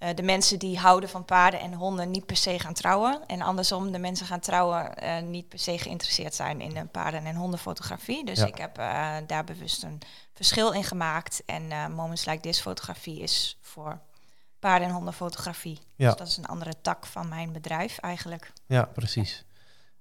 de, 0.03 0.09
eh, 0.09 0.15
de 0.15 0.23
mensen 0.23 0.59
die 0.59 0.77
houden 0.79 1.09
van 1.09 1.25
paarden 1.25 1.59
en 1.59 1.73
honden 1.73 2.11
niet 2.11 2.25
per 2.25 2.35
se 2.37 2.59
gaan 2.59 2.73
trouwen. 2.73 3.25
En 3.27 3.41
andersom, 3.41 3.91
de 3.91 3.99
mensen 3.99 4.25
gaan 4.25 4.39
trouwen 4.39 4.95
eh, 4.97 5.21
niet 5.21 5.49
per 5.49 5.59
se 5.59 5.77
geïnteresseerd 5.77 6.35
zijn 6.35 6.61
in 6.61 6.73
de 6.73 6.85
paarden- 6.85 7.25
en 7.25 7.35
hondenfotografie. 7.35 8.25
Dus 8.25 8.39
Ja. 8.39 8.45
ik 8.45 8.57
heb 8.57 8.77
eh, 8.77 9.15
daar 9.27 9.43
bewust 9.43 9.83
een 9.83 9.99
verschil 10.33 10.71
in 10.71 10.83
gemaakt. 10.83 11.43
En 11.45 11.71
eh, 11.71 11.87
Moments 11.87 12.25
Like 12.25 12.39
This 12.39 12.59
fotografie 12.61 13.19
is 13.19 13.57
voor 13.61 13.99
paarden- 14.59 14.87
en 14.87 14.93
hondenfotografie. 14.93 15.79
Ja. 15.95 16.07
Dus 16.09 16.17
dat 16.17 16.27
is 16.27 16.37
een 16.37 16.45
andere 16.45 16.73
tak 16.81 17.05
van 17.05 17.27
mijn 17.29 17.51
bedrijf 17.51 17.97
eigenlijk. 17.97 18.51
Ja, 18.67 18.83
precies. 18.85 19.45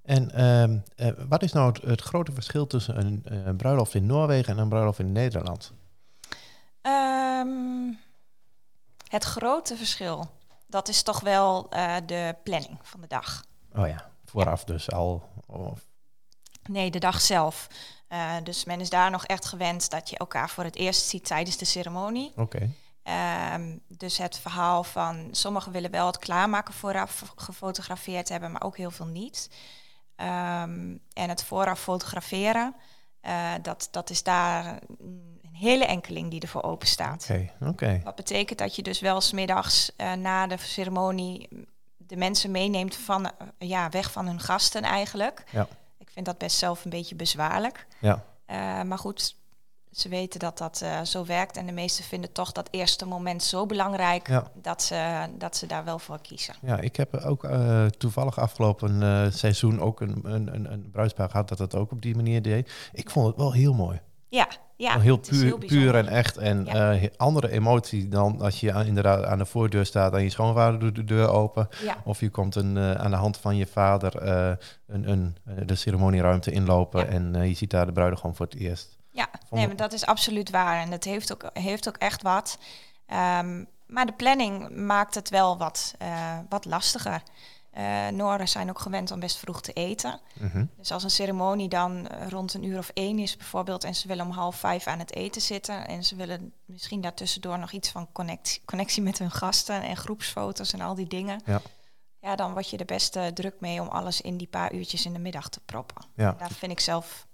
En 0.03 0.31
ehm, 0.35 0.79
eh, 0.97 1.25
wat 1.29 1.43
is 1.43 1.53
nou 1.53 1.73
het, 1.73 1.83
het 1.83 2.01
grote 2.01 2.33
verschil 2.33 2.67
tussen 2.67 2.99
een, 2.99 3.23
eh, 3.25 3.45
een 3.47 3.57
bruiloft 3.57 3.95
in 3.95 4.07
Noorwegen 4.07 4.53
en 4.53 4.59
een 4.59 4.69
bruiloft 4.69 4.99
in 4.99 5.13
Nederland? 5.13 5.73
Ehm, 6.81 7.93
het 9.13 9.25
grote 9.25 9.77
verschil, 9.77 10.31
dat 10.67 10.89
is 10.89 11.03
toch 11.03 11.21
wel 11.21 11.67
eh, 11.71 11.97
de 12.07 12.37
planning 12.43 12.79
van 12.83 13.01
de 13.01 13.07
dag. 13.07 13.45
Oh 13.77 13.87
ja, 13.89 14.11
vooraf 14.25 14.65
dus 14.65 14.91
al. 14.91 15.29
Of, 15.47 15.81
Nee, 16.63 16.91
de 16.91 16.99
dag 16.99 17.21
zelf. 17.21 17.67
Eh, 18.09 18.37
dus 18.43 18.65
men 18.65 18.81
is 18.81 18.91
daar 18.91 19.11
nog 19.11 19.27
echt 19.27 19.45
gewend 19.45 19.91
dat 19.91 20.11
je 20.11 20.19
elkaar 20.19 20.51
voor 20.51 20.65
het 20.65 20.77
eerst 20.77 21.09
ziet 21.09 21.25
tijdens 21.25 21.57
de 21.57 21.65
ceremonie. 21.65 22.33
Oké, 22.37 22.71
Ehm, 23.03 23.79
dus 23.89 24.19
het 24.19 24.39
verhaal 24.39 24.85
van 24.85 25.29
sommigen 25.31 25.73
willen 25.73 25.91
wel 25.91 26.07
het 26.07 26.19
klaarmaken 26.19 26.75
vooraf 26.75 27.33
gefotografeerd 27.37 28.29
hebben, 28.29 28.53
maar 28.53 28.63
ook 28.63 28.77
heel 28.77 28.91
veel 28.91 29.07
niet. 29.07 29.51
Ehm, 30.17 30.97
en 31.13 31.29
het 31.29 31.45
vooraf 31.45 31.81
fotograferen, 31.81 32.75
eh, 33.21 33.53
dat, 33.63 33.89
dat 33.91 34.11
is 34.11 34.23
daar 34.23 34.81
een 34.99 35.42
hele 35.63 35.85
enkeling 35.85 36.31
die 36.31 36.41
ervoor 36.41 36.63
open 36.63 36.89
staat. 36.89 37.29
oké, 37.31 37.51
oké. 37.69 38.01
Wat 38.05 38.15
betekent 38.15 38.59
dat 38.59 38.77
je 38.77 38.83
dus 38.83 39.01
wel 39.01 39.21
smiddags 39.21 39.91
uh, 39.97 40.13
na 40.13 40.47
de 40.47 40.57
ceremonie 40.59 41.49
de 41.97 42.17
mensen 42.17 42.51
meeneemt 42.51 42.97
van, 42.97 43.25
uh, 43.25 43.31
ja, 43.69 43.89
weg 43.89 44.13
van 44.13 44.27
hun 44.27 44.41
gasten 44.41 44.83
eigenlijk. 44.83 45.45
Ja. 45.51 45.67
Ik 45.99 46.11
vind 46.11 46.27
dat 46.27 46.39
best 46.39 46.57
zelf 46.57 46.85
een 46.85 46.91
beetje 46.91 47.15
bezwaarlijk. 47.15 47.87
Ja. 48.01 48.25
Uh, 48.51 48.83
maar 48.83 48.99
goed, 48.99 49.37
ze 49.91 50.09
weten 50.09 50.41
dat 50.41 50.59
dat 50.59 50.85
zo 51.05 51.25
werkt. 51.25 51.57
En 51.57 51.67
de 51.67 51.73
meesten 51.73 52.05
vinden 52.05 52.33
toch 52.33 52.53
dat 52.53 52.69
eerste 52.71 53.07
moment 53.07 53.43
zo 53.43 53.67
belangrijk 53.67 54.29
Ja. 54.29 54.51
dat, 54.55 54.83
ze, 54.83 55.27
dat 55.39 55.57
ze 55.57 55.67
daar 55.67 55.85
wel 55.85 55.99
voor 55.99 56.21
kiezen. 56.21 56.55
Ja, 56.63 56.79
ik 56.79 56.97
heb 56.97 57.15
ook 57.15 57.47
toevallig 57.99 58.39
afgelopen 58.39 59.33
seizoen 59.33 59.81
ook 59.81 60.01
een, 60.01 60.21
een, 60.23 60.55
een, 60.55 60.73
een 60.73 60.91
bruidspaar 60.91 61.31
gehad 61.31 61.49
dat 61.49 61.59
het 61.59 61.75
ook 61.75 61.93
op 61.93 62.03
die 62.03 62.15
manier 62.17 62.43
deed. 62.43 62.73
Ik 62.93 63.11
vond 63.11 63.27
het 63.27 63.37
wel 63.37 63.53
heel 63.53 63.75
mooi. 63.75 64.01
Ja, 64.33 64.49
ja. 64.77 65.01
heel 65.01 65.17
puur, 65.19 65.45
heel 65.45 65.59
puur 65.59 65.95
en 65.95 66.09
echt. 66.09 66.37
En 66.37 66.65
ja. 66.65 66.95
uh, 66.95 67.09
andere 67.17 67.51
emotie 67.51 68.09
dan 68.09 68.41
als 68.41 68.61
je 68.61 68.73
aan, 68.73 68.87
inderdaad 68.87 69.25
aan 69.25 69.39
de 69.39 69.47
voordeur 69.47 69.87
staat 69.87 70.13
en 70.13 70.23
je 70.23 70.31
schoonvader 70.31 70.81
doet 70.81 70.95
de 70.95 71.05
deur 71.05 71.29
open. 71.29 71.69
Ja. 71.83 71.97
Of 72.05 72.21
je 72.21 72.31
komt 72.31 72.55
een, 72.55 72.77
uh, 72.77 72.93
aan 72.93 73.11
de 73.11 73.17
hand 73.17 73.37
van 73.37 73.57
je 73.57 73.67
vader 73.67 74.27
uh, 74.27 74.53
een, 74.87 75.09
een, 75.09 75.37
de 75.67 75.75
ceremonieruimte 75.75 76.51
inlopen 76.51 77.01
Ja. 77.01 77.07
en 77.07 77.49
je 77.49 77.55
ziet 77.55 77.71
daar 77.71 77.87
de 77.87 77.93
bruidegom 77.93 78.35
voor 78.35 78.47
het 78.47 78.55
eerst. 78.55 78.97
Ja, 79.11 79.29
nee, 79.51 79.67
maar 79.67 79.77
dat 79.77 79.93
is 79.93 80.07
absoluut 80.07 80.51
waar. 80.51 80.81
En 80.81 80.91
dat 80.91 81.05
heeft 81.05 81.33
ook, 81.33 81.51
heeft 81.53 81.89
ook 81.89 81.97
echt 81.97 82.23
wat. 82.23 82.59
Um, 83.39 83.67
maar 83.87 84.07
de 84.07 84.13
planning 84.17 84.77
maakt 84.77 85.15
het 85.15 85.31
wel 85.31 85.59
wat, 85.59 85.95
wat 86.49 86.65
lastiger. 86.65 87.23
Uh, 87.79 88.09
Noorden 88.09 88.49
zijn 88.49 88.69
ook 88.69 88.79
gewend 88.79 89.11
om 89.11 89.21
best 89.21 89.37
vroeg 89.37 89.61
te 89.61 89.73
eten. 89.73 90.21
-hmm. 90.39 90.71
Dus 90.77 90.93
als 90.93 91.03
een 91.03 91.11
ceremonie 91.11 91.69
dan 91.69 92.07
rond 92.07 92.55
een 92.55 92.65
uur 92.65 92.79
of 92.79 92.91
één 92.95 93.19
is 93.19 93.37
bijvoorbeeld... 93.37 93.85
en 93.85 93.95
ze 93.95 94.09
willen 94.09 94.27
om 94.27 94.33
half 94.33 94.57
vijf 94.57 94.87
aan 94.87 94.99
het 94.99 95.15
eten 95.15 95.43
zitten... 95.43 95.87
en 95.87 96.05
ze 96.05 96.17
willen 96.17 96.53
misschien 96.65 97.01
daartussendoor 97.01 97.59
nog 97.59 97.73
iets 97.73 97.91
van 97.91 98.13
connectie, 98.13 98.63
connectie 98.65 99.03
met 99.03 99.19
hun 99.19 99.31
gasten... 99.31 99.83
en 99.83 99.97
groepsfoto's 99.97 100.73
en 100.73 100.81
al 100.81 100.95
die 100.95 101.07
dingen... 101.07 101.41
Ja. 101.45 101.61
ja, 102.19 102.37
dan 102.37 102.53
word 102.53 102.71
je 102.71 102.77
er 102.77 102.85
best 102.85 103.17
uh, 103.17 103.27
druk 103.27 103.61
mee 103.61 103.81
om 103.81 103.89
alles 103.89 104.21
in 104.21 104.37
die 104.37 104.49
paar 104.49 104.73
uurtjes 104.73 105.07
in 105.07 105.13
de 105.13 105.19
middag 105.19 105.49
te 105.49 105.61
proppen. 105.61 106.05
Ja. 106.15 106.37
Dat 106.39 106.53
vind 106.53 106.73
ik 106.73 106.81
zelf 106.81 107.27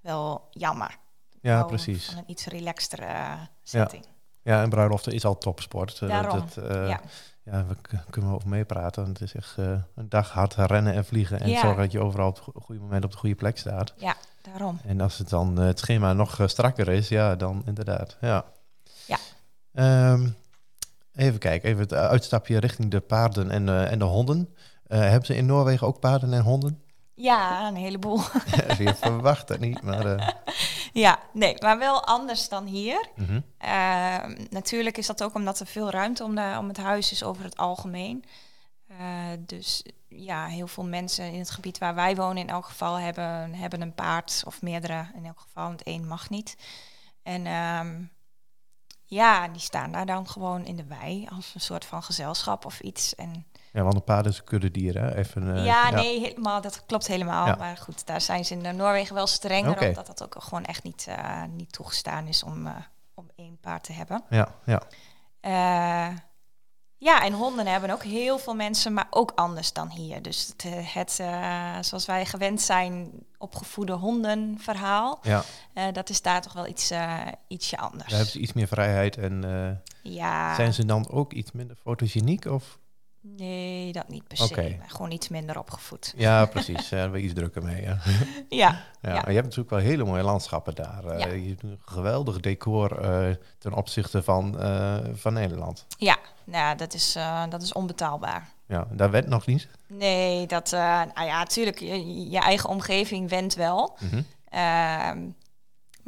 wel 0.00 0.48
jammer. 0.50 0.98
Ja, 1.40 1.62
precies. 1.64 2.06
Van 2.06 2.18
een 2.18 2.30
iets 2.30 2.46
relaxtere 2.46 3.06
uh, 3.06 3.40
setting. 3.62 4.04
Ja. 4.42 4.54
ja, 4.54 4.62
en 4.62 4.70
bruiloften 4.70 5.12
is 5.12 5.24
al 5.24 5.38
topsport. 5.38 5.98
Daarom, 5.98 6.38
dat, 6.54 6.64
ja. 6.64 7.00
Ja, 7.50 7.66
we 7.66 7.98
kunnen 8.10 8.30
over 8.30 8.48
meepraten. 8.48 9.06
Het 9.06 9.20
is 9.20 9.34
echt 9.34 9.56
uh, 9.58 9.70
een 9.94 10.08
dag 10.08 10.30
hard 10.30 10.54
rennen 10.54 10.94
en 10.94 11.04
vliegen 11.04 11.40
en 11.40 11.48
ja. 11.48 11.60
zorgen 11.60 11.82
dat 11.82 11.92
je 11.92 12.00
overal 12.00 12.28
op 12.28 12.36
het 12.54 12.64
goede 12.64 12.80
moment 12.80 13.04
op 13.04 13.10
de 13.10 13.16
goede 13.16 13.34
plek 13.34 13.58
staat. 13.58 13.94
Ja, 13.96 14.16
daarom. 14.42 14.80
En 14.84 15.00
als 15.00 15.18
het 15.18 15.28
dan 15.28 15.60
eh, 15.60 15.66
het 15.66 15.78
schema 15.78 16.12
nog 16.12 16.40
eh, 16.40 16.46
strakker 16.46 16.88
is, 16.88 17.08
ja, 17.08 17.36
dan 17.36 17.62
inderdaad. 17.66 18.16
Ja. 18.20 18.44
Ja. 19.06 19.18
Ehm, 19.74 20.28
even 21.14 21.38
kijken, 21.38 21.68
even 21.68 21.82
het 21.82 21.94
uitstapje 21.94 22.58
richting 22.58 22.90
de 22.90 23.00
paarden 23.00 23.50
en, 23.50 23.68
eh, 23.68 23.92
en 23.92 23.98
de 23.98 24.04
honden. 24.04 24.54
Eh, 24.86 24.98
hebben 24.98 25.26
ze 25.26 25.36
in 25.36 25.46
Noorwegen 25.46 25.86
ook 25.86 26.00
paarden 26.00 26.32
en 26.32 26.42
honden? 26.42 26.82
Ja, 27.14 27.68
een 27.68 27.76
heleboel. 27.76 28.20
Je 28.78 28.94
verwacht 29.00 29.48
het 29.48 29.60
niet, 29.60 29.82
maar... 29.82 30.04
ja, 30.92 31.18
nee, 31.32 31.54
maar 31.58 31.78
wel 31.78 32.04
anders 32.04 32.48
dan 32.48 32.66
hier. 32.66 33.08
mhm. 33.14 33.40
Ehm, 33.58 34.44
natuurlijk 34.50 34.98
is 34.98 35.06
dat 35.06 35.22
ook 35.22 35.34
omdat 35.34 35.60
er 35.60 35.66
veel 35.66 35.90
ruimte 35.90 36.24
om, 36.24 36.34
de, 36.34 36.56
om 36.58 36.68
het 36.68 36.76
huis 36.76 37.12
is 37.12 37.22
over 37.22 37.44
het 37.44 37.56
algemeen. 37.56 38.24
Eh, 38.86 39.26
dus 39.38 39.84
ja, 40.08 40.46
heel 40.46 40.66
veel 40.66 40.84
mensen 40.84 41.32
in 41.32 41.38
het 41.38 41.50
gebied 41.50 41.78
waar 41.78 41.94
wij 41.94 42.16
wonen 42.16 42.42
in 42.42 42.48
elk 42.48 42.64
geval 42.64 42.94
hebben, 42.96 43.54
hebben 43.54 43.80
een 43.80 43.94
paard 43.94 44.42
of 44.46 44.62
meerdere 44.62 45.06
in 45.14 45.26
elk 45.26 45.40
geval, 45.40 45.66
want 45.66 45.82
één 45.82 46.06
mag 46.06 46.30
niet. 46.30 46.56
En 47.22 47.46
ehm, 47.46 48.02
ja, 49.04 49.48
die 49.48 49.60
staan 49.60 49.92
daar 49.92 50.06
dan 50.06 50.28
gewoon 50.28 50.64
in 50.64 50.76
de 50.76 50.84
wei 50.84 51.26
als 51.30 51.54
een 51.54 51.60
soort 51.60 51.84
van 51.84 52.02
gezelschap 52.02 52.64
of 52.64 52.80
iets. 52.80 53.14
En 53.14 53.46
Ja, 53.72 53.82
want 53.82 53.94
een 53.94 54.04
paard 54.04 54.26
is 54.26 54.38
een 54.38 54.44
kuddedier, 54.44 54.98
hè? 54.98 55.14
Even, 55.14 55.56
eh, 55.56 55.64
ja, 55.64 55.90
nee, 55.90 56.20
helemaal, 56.20 56.60
dat 56.60 56.86
klopt 56.86 57.06
helemaal. 57.06 57.46
Ja. 57.46 57.54
Maar 57.54 57.76
goed, 57.76 58.06
daar 58.06 58.20
zijn 58.20 58.44
ze 58.44 58.54
in 58.54 58.66
eh, 58.66 58.72
Noorwegen 58.72 59.14
wel 59.14 59.26
strenger 59.26 59.70
Oké. 59.70 59.88
op 59.88 59.94
dat 59.94 60.06
dat 60.06 60.22
ook 60.22 60.42
gewoon 60.42 60.64
echt 60.64 60.82
niet, 60.82 61.06
eh, 61.08 61.42
niet 61.56 61.72
toegestaan 61.72 62.26
is 62.26 62.42
om, 62.42 62.68
om 63.14 63.30
één 63.36 63.58
paard 63.60 63.84
te 63.84 63.92
hebben. 63.92 64.24
Ja, 64.30 64.48
ja. 64.64 64.82
Ja, 66.96 67.22
en 67.22 67.32
honden 67.32 67.66
hebben 67.66 67.90
ook 67.90 68.02
heel 68.02 68.38
veel 68.38 68.54
mensen, 68.54 68.92
maar 68.92 69.06
ook 69.10 69.32
anders 69.34 69.72
dan 69.72 69.88
hier. 69.88 70.22
Dus 70.22 70.46
het, 70.56 70.92
het 70.94 71.12
zoals 71.86 72.06
wij 72.06 72.26
gewend 72.26 72.60
zijn, 72.60 73.10
opgevoede 73.38 73.92
hondenverhaal, 73.92 75.20
ja. 75.22 75.42
dat 75.92 76.08
is 76.08 76.22
daar 76.22 76.42
toch 76.42 76.52
wel 76.52 76.66
iets, 76.66 76.92
ietsje 77.48 77.78
anders. 77.78 78.08
Daar 78.08 78.16
hebben 78.18 78.32
ze 78.32 78.38
iets 78.38 78.52
meer 78.52 78.68
vrijheid 78.68 79.16
en 79.16 79.44
Ja, 80.02 80.54
zijn 80.54 80.74
ze 80.74 80.84
dan 80.84 81.10
ook 81.10 81.32
iets 81.32 81.52
minder 81.52 81.76
fotogeniek? 81.76 82.44
Of? 82.44 82.78
Nee, 83.20 83.92
dat 83.92 84.08
niet 84.08 84.26
per 84.28 84.36
se. 84.36 84.76
Gewoon 84.86 85.10
iets 85.10 85.28
minder 85.28 85.58
opgevoed. 85.58 86.14
Ja, 86.16 86.46
precies. 86.46 86.88
Daar 86.88 87.00
hebben 87.00 87.18
we 87.20 87.24
iets 87.24 87.34
drukker 87.34 87.62
mee. 87.62 87.82
Ja. 87.82 87.98
Ja, 88.48 88.80
Ja, 89.02 89.14
je 89.14 89.32
hebt 89.34 89.42
natuurlijk 89.42 89.70
wel 89.70 89.78
hele 89.78 90.04
mooie 90.04 90.22
landschappen 90.22 90.74
daar. 90.74 91.04
Eh, 91.04 91.18
Ja. 91.18 91.26
Je 91.26 91.48
hebt 91.48 91.62
een 91.62 91.78
geweldig 91.84 92.40
decor 92.40 92.98
eh, 93.00 93.34
ten 93.58 93.72
opzichte 93.72 94.22
van, 94.22 94.60
eh, 94.60 94.96
van 95.14 95.32
Nederland. 95.32 95.86
ja. 95.98 96.18
Nou, 96.44 96.76
dat 96.76 96.94
is, 96.94 97.16
dat 97.48 97.62
is 97.62 97.72
onbetaalbaar. 97.72 98.48
Ja, 98.66 98.86
daar 98.90 99.10
werd 99.10 99.26
nog 99.28 99.46
niet. 99.46 99.68
Nee, 99.86 100.46
dat, 100.46 100.70
nou 100.70 101.24
ja, 101.26 101.38
natuurlijk, 101.38 101.78
je, 101.78 102.30
je 102.30 102.38
eigen 102.38 102.68
omgeving 102.68 103.28
wendt 103.28 103.54
wel. 103.54 103.96
Mhm. 104.00 104.22
Ehm, 104.48 105.18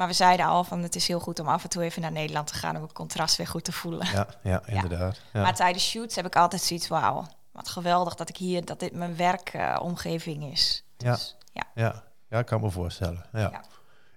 maar 0.03 0.11
we 0.11 0.17
zeiden 0.17 0.47
al 0.47 0.65
van 0.65 0.83
het 0.83 0.95
is 0.95 1.09
heel 1.09 1.21
goed 1.21 1.39
om 1.39 1.49
af 1.49 1.63
en 1.63 1.69
toe 1.69 1.83
even 1.83 2.03
naar 2.03 2.13
Nederland 2.13 2.47
te 2.47 2.55
gaan 2.55 2.77
om 2.77 2.83
het 2.83 2.93
contrast 2.93 3.37
weer 3.37 3.47
goed 3.47 3.65
te 3.65 3.73
voelen. 3.73 4.07
Ja, 4.13 4.27
ja, 4.43 4.63
inderdaad. 4.67 5.21
Ja. 5.33 5.43
Maar 5.43 5.55
tijdens 5.55 5.89
shoots 5.89 6.17
heb 6.17 6.27
ik 6.27 6.37
altijd 6.37 6.63
zoiets, 6.63 6.89
wauw, 6.89 7.27
wat 7.53 7.69
geweldig 7.69 8.15
dat 8.15 8.29
ik 8.29 8.37
hier, 8.37 8.65
dat 8.65 8.81
dit 8.81 8.93
mijn 8.93 9.17
werkomgeving 9.17 10.53
is. 10.53 10.85
Ja. 10.97 11.11
Dus, 11.11 11.37
ja. 11.53 11.63
Ja, 11.75 12.03
ja, 12.29 12.39
ik 12.39 12.47
kan 12.47 12.61
me 12.61 12.71
voorstellen. 12.71 13.25
Ja. 13.33 13.65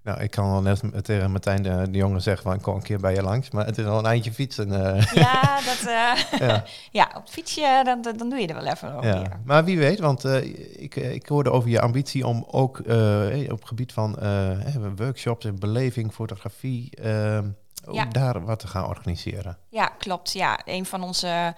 Nou, 0.05 0.21
ik 0.21 0.31
kan 0.31 0.51
wel 0.51 0.61
net 0.61 0.81
tegen 1.01 1.31
Martijn 1.31 1.63
de, 1.63 1.87
de 1.91 1.97
jongen 1.97 2.21
zeggen, 2.21 2.43
van, 2.43 2.53
ik 2.53 2.61
kom 2.61 2.75
een 2.75 2.81
keer 2.81 2.99
bij 2.99 3.13
je 3.13 3.21
langs, 3.21 3.49
maar 3.51 3.65
het 3.65 3.77
is 3.77 3.85
al 3.85 3.97
een 3.99 4.05
eindje 4.05 4.31
fietsen. 4.33 4.71
eh. 4.95 5.13
Ja, 5.13 5.55
dat, 5.69 5.79
eh, 5.87 6.39
ja. 6.47 6.63
ja, 7.01 7.07
op 7.15 7.21
het 7.21 7.29
fietsje, 7.29 7.81
dan, 7.83 8.01
dan 8.01 8.29
doe 8.29 8.39
je 8.39 8.47
er 8.47 8.55
wel 8.55 8.65
even 8.73 8.93
over. 8.95 9.07
Ja, 9.09 9.15
Ja. 9.19 9.39
maar 9.45 9.63
wie 9.63 9.77
weet, 9.77 9.99
want 9.99 10.25
eh, 10.25 10.43
ik, 10.81 10.95
eh, 10.95 11.13
ik 11.13 11.27
hoorde 11.27 11.51
over 11.51 11.69
je 11.69 11.81
ambitie 11.81 12.27
om 12.27 12.45
ook 12.51 12.79
eh, 12.79 13.51
op 13.51 13.59
het 13.59 13.67
gebied 13.67 13.93
van 13.93 14.19
eh, 14.19 14.51
eh, 14.75 14.81
workshops 14.95 15.45
en 15.45 15.59
beleving, 15.59 16.13
fotografie, 16.13 16.95
eh, 16.95 17.39
ook 17.85 17.95
Ja. 17.95 18.05
daar 18.05 18.45
wat 18.45 18.59
te 18.59 18.67
gaan 18.67 18.87
organiseren. 18.87 19.57
Ja, 19.69 19.85
klopt. 19.97 20.31
Ja, 20.33 20.59
een 20.65 20.85
van 20.85 21.03
onze 21.03 21.53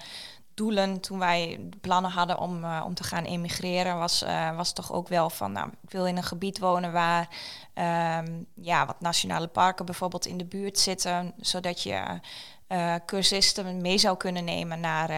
doelen 0.58 1.00
toen 1.00 1.20
wij 1.20 1.70
plannen 1.82 2.12
hadden 2.12 2.40
om, 2.40 2.64
eh, 2.64 2.84
om 2.86 2.94
te 2.94 3.04
gaan 3.04 3.24
emigreren, 3.24 3.98
was, 3.98 4.22
eh, 4.22 4.56
was 4.56 4.74
toch 4.74 4.92
ook 4.92 5.08
wel 5.08 5.30
van, 5.30 5.52
nou, 5.52 5.70
ik 5.82 5.90
wil 5.92 6.06
in 6.06 6.18
een 6.18 6.24
gebied 6.24 6.60
wonen 6.60 6.92
waar 6.92 7.30
ehm, 7.74 8.44
ja, 8.54 8.86
wat 8.86 9.02
nationale 9.02 9.48
parken 9.48 9.86
bijvoorbeeld 9.86 10.26
in 10.26 10.38
de 10.38 10.46
buurt 10.46 10.80
zitten, 10.80 11.34
zodat 11.40 11.84
je 11.84 12.20
eh, 12.68 12.96
cursisten 13.06 13.82
mee 13.82 13.98
zou 13.98 14.18
kunnen 14.18 14.44
nemen 14.44 14.80
naar, 14.80 15.10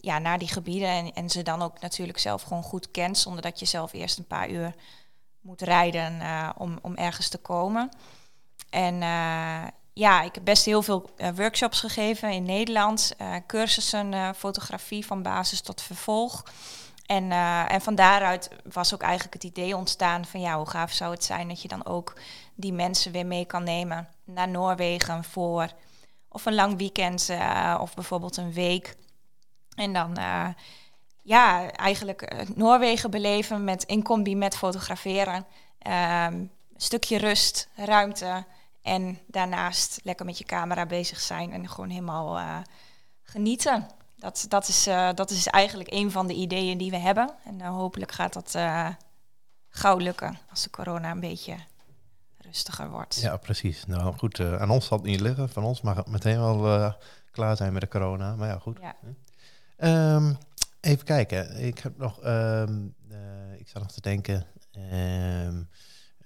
ja, 0.00 0.18
naar 0.18 0.38
die 0.38 0.48
gebieden 0.48 0.88
en, 0.88 1.12
en 1.12 1.30
ze 1.30 1.42
dan 1.42 1.62
ook 1.62 1.80
natuurlijk 1.80 2.18
zelf 2.18 2.42
gewoon 2.42 2.62
goed 2.62 2.90
kent, 2.90 3.18
zonder 3.18 3.42
dat 3.42 3.58
je 3.58 3.66
zelf 3.66 3.92
eerst 3.92 4.18
een 4.18 4.26
paar 4.26 4.50
uur 4.50 4.74
moet 5.40 5.62
rijden 5.62 6.22
om, 6.56 6.78
om 6.82 6.94
ergens 6.94 7.28
te 7.28 7.38
komen. 7.38 7.88
En 8.70 9.02
ja, 9.94 10.22
ik 10.22 10.34
heb 10.34 10.44
best 10.44 10.64
heel 10.64 10.82
veel 10.82 11.10
eh, 11.16 11.28
workshops 11.34 11.80
gegeven 11.80 12.30
in 12.32 12.42
Nederland. 12.42 13.14
eh, 13.16 13.34
cursussen 13.46 14.14
eh, 14.14 14.30
fotografie 14.36 15.06
van 15.06 15.22
basis 15.22 15.60
tot 15.60 15.82
vervolg. 15.82 16.44
En, 17.06 17.32
en 17.68 17.80
van 17.80 17.94
daaruit 17.94 18.50
was 18.72 18.94
ook 18.94 19.02
eigenlijk 19.02 19.34
het 19.34 19.44
idee 19.44 19.76
ontstaan 19.76 20.24
van 20.24 20.40
ja, 20.40 20.56
hoe 20.56 20.68
gaaf 20.68 20.92
zou 20.92 21.12
het 21.12 21.24
zijn 21.24 21.48
dat 21.48 21.62
je 21.62 21.68
dan 21.68 21.86
ook 21.86 22.12
die 22.54 22.72
mensen 22.72 23.12
weer 23.12 23.26
mee 23.26 23.44
kan 23.44 23.62
nemen 23.64 24.08
naar 24.24 24.48
Noorwegen 24.48 25.24
voor 25.24 25.68
of 26.28 26.46
een 26.46 26.54
lang 26.54 26.78
weekend 26.78 27.30
of 27.80 27.94
bijvoorbeeld 27.94 28.36
een 28.36 28.52
week. 28.52 28.96
En 29.76 29.92
dan 29.92 30.16
ja, 31.22 31.70
eigenlijk 31.70 32.46
Noorwegen 32.54 33.10
beleven 33.10 33.64
met 33.64 33.82
in 33.82 34.02
combi 34.02 34.36
met 34.36 34.56
fotograferen. 34.56 35.46
Ehm, 35.78 36.44
stukje 36.76 37.18
rust, 37.18 37.68
ruimte 37.74 38.44
en 38.84 39.18
daarnaast 39.26 40.00
lekker 40.02 40.26
met 40.26 40.38
je 40.38 40.44
camera 40.44 40.86
bezig 40.86 41.20
zijn 41.20 41.52
en 41.52 41.68
gewoon 41.68 41.90
helemaal 41.90 42.38
eh, 42.38 42.58
genieten. 43.22 43.86
Dat, 44.16 44.46
dat, 44.48 44.68
is, 44.68 44.86
eh, 44.86 45.10
dat 45.14 45.30
is 45.30 45.46
eigenlijk 45.46 45.92
een 45.92 46.10
van 46.10 46.26
de 46.26 46.34
ideeën 46.34 46.78
die 46.78 46.90
we 46.90 46.96
hebben. 46.96 47.34
En 47.44 47.60
eh, 47.60 47.68
hopelijk 47.68 48.12
gaat 48.12 48.32
dat 48.32 48.56
gauw 49.68 49.96
lukken 49.96 50.38
als 50.50 50.62
de 50.62 50.70
corona 50.70 51.10
een 51.10 51.20
beetje 51.20 51.56
rustiger 52.38 52.90
wordt. 52.90 53.20
Ja, 53.20 53.36
precies. 53.36 53.86
Nou 53.86 54.16
goed, 54.16 54.40
aan 54.40 54.70
ons 54.70 54.86
zal 54.86 54.98
het 54.98 55.06
niet 55.06 55.20
liggen. 55.20 55.48
Van 55.48 55.64
ons 55.64 55.80
mag 55.80 55.96
het 55.96 56.08
meteen 56.08 56.40
wel 56.40 56.94
klaar 57.30 57.56
zijn 57.56 57.72
met 57.72 57.82
de 57.82 57.88
corona. 57.88 58.36
Maar 58.36 58.48
ja, 58.48 58.58
goed. 58.58 58.78
Ja. 58.80 58.96
Ehm, 59.76 60.34
even 60.80 61.04
kijken. 61.04 61.64
Ik 61.64 61.78
heb 61.78 61.98
nog, 61.98 62.20
ehm, 62.20 62.86
eh, 63.10 63.58
ik 63.58 63.68
zat 63.68 63.82
nog 63.82 63.92
te 63.92 64.00
denken, 64.00 64.46
ehm, 64.70 65.62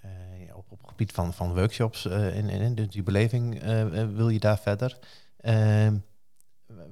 eh, 0.00 0.57
op, 0.57 0.64
op 0.69 0.78
het 0.78 0.88
gebied 0.88 1.12
van, 1.12 1.35
van 1.35 1.55
workshops 1.55 2.07
eh 2.07 2.37
en, 2.37 2.49
en 2.49 2.75
dus 2.75 2.88
die 2.88 3.02
beleving, 3.02 3.62
eh, 3.62 4.07
wil 4.14 4.28
je 4.28 4.38
daar 4.38 4.59
verder? 4.59 4.99
Ehm, 5.40 5.97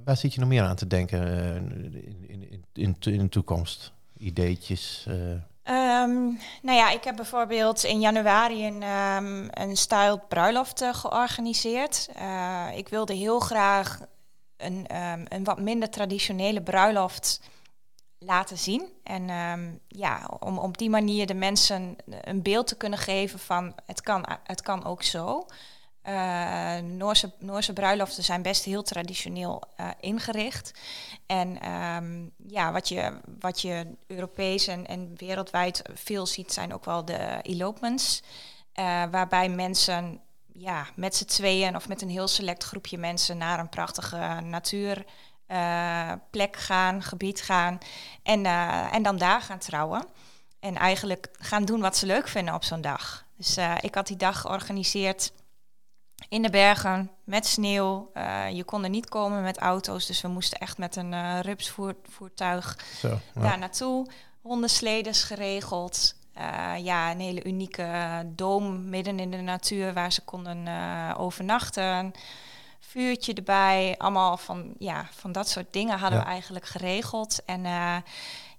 waar 0.05 0.17
zit 0.17 0.35
je 0.35 0.41
nog 0.41 0.49
meer 0.49 0.63
aan 0.63 0.77
te 0.77 0.87
denken 0.87 1.27
in, 1.71 2.29
in, 2.29 2.51
in, 2.51 2.59
in, 2.73 2.97
in 3.01 3.19
de 3.19 3.29
toekomst? 3.29 3.93
Ideetjes? 4.17 5.05
eh, 5.09 5.15
Ehm, 5.63 6.25
nou 6.63 6.79
ja, 6.79 6.91
ik 6.91 7.05
heb 7.05 7.17
bijvoorbeeld 7.17 7.85
in 7.85 8.01
januari 8.01 8.67
een, 8.67 8.83
ehm 8.83 9.49
een 9.51 9.77
styled 9.77 10.29
bruiloft 10.29 10.85
georganiseerd. 10.93 12.09
Ik 12.75 12.89
wilde 12.89 13.15
heel 13.15 13.41
graag 13.41 14.01
een, 14.57 14.87
een 15.29 15.45
wat 15.45 15.61
minder 15.61 15.91
traditionele 15.91 16.63
bruiloft 16.63 17.41
laten 18.19 18.59
zien. 18.59 18.93
En 19.03 19.31
ehm, 19.31 19.75
ja, 19.89 20.31
om 20.41 20.59
op 20.59 20.79
die 20.79 20.91
manier 20.91 21.27
de 21.27 21.35
mensen 21.35 21.97
een 22.07 22.43
beeld 22.43 22.67
te 22.67 22.77
kunnen 22.77 22.99
geven 22.99 23.39
van 23.39 23.75
het 23.87 24.01
kan, 24.01 24.27
het 24.45 24.63
kan 24.63 24.85
ook 24.85 25.03
zo. 25.03 25.47
Eh, 26.03 26.77
Noorse, 26.79 27.33
Noorse 27.39 27.73
bruiloften 27.73 28.25
zijn 28.25 28.43
best 28.43 28.65
heel 28.65 28.83
traditioneel 28.83 29.63
eh, 29.77 29.89
ingericht. 30.01 30.73
En 31.27 31.61
ehm, 31.61 32.27
ja, 32.47 32.73
wat 32.73 32.89
je, 32.89 33.21
wat 33.39 33.61
je 33.61 33.87
Europees 34.07 34.67
en, 34.67 34.87
en 34.87 35.13
wereldwijd 35.17 35.83
veel 35.95 36.27
ziet, 36.27 36.53
zijn 36.53 36.75
ook 36.75 36.85
wel 36.85 37.05
de 37.05 37.39
elopements. 37.43 38.23
eh, 38.73 39.05
waarbij 39.11 39.49
mensen 39.49 40.21
ja, 40.53 40.87
met 40.95 41.17
z'n 41.17 41.25
tweeën 41.25 41.77
of 41.77 41.89
met 41.89 42.03
een 42.03 42.11
heel 42.11 42.29
select 42.29 42.65
groepje 42.65 42.99
mensen 42.99 43.39
naar 43.39 43.59
een 43.59 43.69
prachtige 43.69 44.41
natuurplek 45.47 46.31
plek 46.31 46.57
gaan, 46.57 47.03
gebied 47.03 47.43
gaan. 47.43 47.79
En, 48.23 48.47
eh, 48.47 48.95
en 48.95 49.03
dan 49.03 49.17
daar 49.17 49.41
gaan 49.41 49.59
trouwen. 49.59 50.05
En 50.61 50.77
eigenlijk 50.77 51.29
gaan 51.39 51.65
doen 51.65 51.81
wat 51.81 51.97
ze 51.97 52.07
leuk 52.07 52.29
vinden 52.29 52.55
op 52.55 52.65
zo'n 52.65 52.81
dag. 52.81 53.25
Dus 53.37 53.57
eh, 53.57 53.75
ik 53.81 53.95
had 53.95 54.07
die 54.07 54.17
dag 54.17 54.41
georganiseerd 54.41 55.33
in 56.29 56.43
de 56.43 56.51
bergen 56.51 57.11
met 57.25 57.47
sneeuw. 57.47 58.11
Eh, 58.15 58.51
je 58.51 58.65
kon 58.65 58.85
er 58.85 58.91
niet 58.91 59.09
komen 59.09 59.43
met 59.43 59.59
auto's, 59.59 60.07
dus 60.07 60.21
we 60.21 60.29
moesten 60.29 60.59
echt 60.59 60.79
met 60.79 60.97
een 60.97 61.41
rupsvoertuig 61.41 62.79
zo, 63.01 63.09
ja. 63.09 63.41
daar 63.41 63.59
naartoe. 63.59 64.07
Hondensledes 64.43 65.23
geregeld. 65.23 66.15
Ja, 66.79 67.11
een 67.11 67.21
hele 67.21 67.45
unieke 67.45 68.23
doom 68.27 68.89
midden 68.89 69.21
in 69.21 69.31
de 69.31 69.37
natuur 69.37 69.93
waar 69.93 70.13
ze 70.13 70.25
konden 70.25 70.69
overnachten. 71.17 72.13
Vuurtje 72.97 73.35
erbij, 73.35 73.95
allemaal 73.99 74.37
van, 74.37 74.75
ja, 74.79 75.09
van 75.11 75.33
dat 75.33 75.49
soort 75.49 75.73
dingen 75.73 75.99
hadden 75.99 76.19
Ja. 76.19 76.25
we 76.25 76.31
eigenlijk 76.31 76.67
geregeld. 76.67 77.45
En 77.45 77.65
uh, 77.65 77.97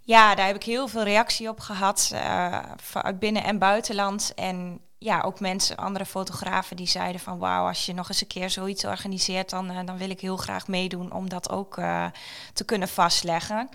ja, 0.01 0.35
daar 0.35 0.45
heb 0.45 0.55
ik 0.55 0.63
heel 0.63 0.87
veel 0.87 1.03
reactie 1.03 1.49
op 1.49 1.59
gehad, 1.59 2.09
uh, 2.13 2.59
uit 2.93 3.19
binnen- 3.19 3.43
en 3.43 3.57
buitenland. 3.59 4.33
En 4.35 4.79
ja, 4.97 5.21
ook 5.21 5.39
mensen, 5.39 5.75
andere 5.77 6.05
fotografen 6.05 6.75
die 6.75 6.87
zeiden 6.87 7.21
van 7.21 7.37
wauw, 7.37 7.67
als 7.67 7.85
je 7.85 7.93
nog 7.93 8.09
eens 8.09 8.21
een 8.21 8.27
keer 8.27 8.49
zoiets 8.49 8.85
organiseert, 8.85 9.49
dan, 9.49 9.69
eh, 9.69 9.79
dan 9.85 9.97
wil 9.97 10.09
ik 10.09 10.21
heel 10.21 10.37
graag 10.37 10.67
meedoen 10.67 11.11
om 11.11 11.29
dat 11.29 11.49
ook 11.49 11.77
eh, 11.77 12.05
te 12.53 12.63
kunnen 12.63 12.87
vastleggen. 12.87 13.69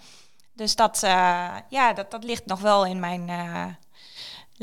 Dus 0.54 0.76
dat, 0.76 1.02
eh, 1.02 1.54
ja, 1.68 1.92
dat, 1.92 2.10
dat 2.10 2.24
ligt 2.24 2.46
nog 2.46 2.60
wel 2.60 2.86
in 2.86 3.00
mijn 3.00 3.28
eh, 3.28 3.64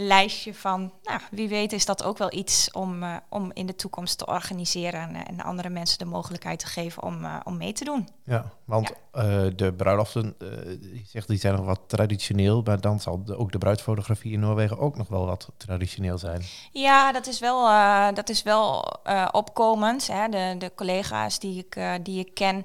lijstje 0.07 0.53
van, 0.53 0.91
nou, 1.03 1.19
wie 1.31 1.49
weet 1.49 1.73
is 1.73 1.85
dat 1.85 2.03
ook 2.03 2.17
wel 2.17 2.33
iets 2.33 2.71
om, 2.71 3.03
eh, 3.03 3.15
om 3.29 3.51
in 3.53 3.65
de 3.65 3.75
toekomst 3.75 4.17
te 4.17 4.25
organiseren 4.25 5.01
en, 5.15 5.25
en 5.27 5.41
andere 5.41 5.69
mensen 5.69 5.97
de 5.97 6.05
mogelijkheid 6.05 6.59
te 6.59 6.65
geven 6.65 7.03
om, 7.03 7.23
eh, 7.25 7.35
om 7.43 7.57
mee 7.57 7.71
te 7.73 7.83
doen. 7.83 8.07
Ja, 8.23 8.51
want 8.65 8.91
eh, 9.11 9.23
de 9.55 9.73
bruiloften, 9.77 10.35
eh, 10.39 10.47
je 10.81 11.01
zegt 11.07 11.27
die 11.27 11.37
zijn 11.37 11.55
nog 11.55 11.65
wat 11.65 11.79
traditioneel, 11.87 12.61
maar 12.61 12.81
dan 12.81 12.99
zal 12.99 13.23
de- 13.23 13.37
ook 13.37 13.51
de 13.51 13.57
bruidsfotografie 13.57 14.31
in 14.33 14.39
Noorwegen 14.39 14.77
ook 14.79 14.97
nog 14.97 15.07
wel 15.07 15.25
wat 15.25 15.49
traditioneel 15.57 16.17
zijn. 16.17 16.41
Ja, 16.71 17.11
dat 17.11 17.27
is 17.27 17.39
wel, 17.39 17.67
eh, 17.67 18.07
dat 18.13 18.29
is 18.29 18.43
wel 18.43 18.83
eh, 19.03 19.27
opkomend. 19.31 20.07
Hè. 20.07 20.27
De, 20.29 20.55
de 20.57 20.71
collega's 20.75 21.39
die 21.39 21.57
ik, 21.59 21.75
eh, 21.75 21.93
die 22.03 22.19
ik 22.19 22.33
ken, 22.33 22.63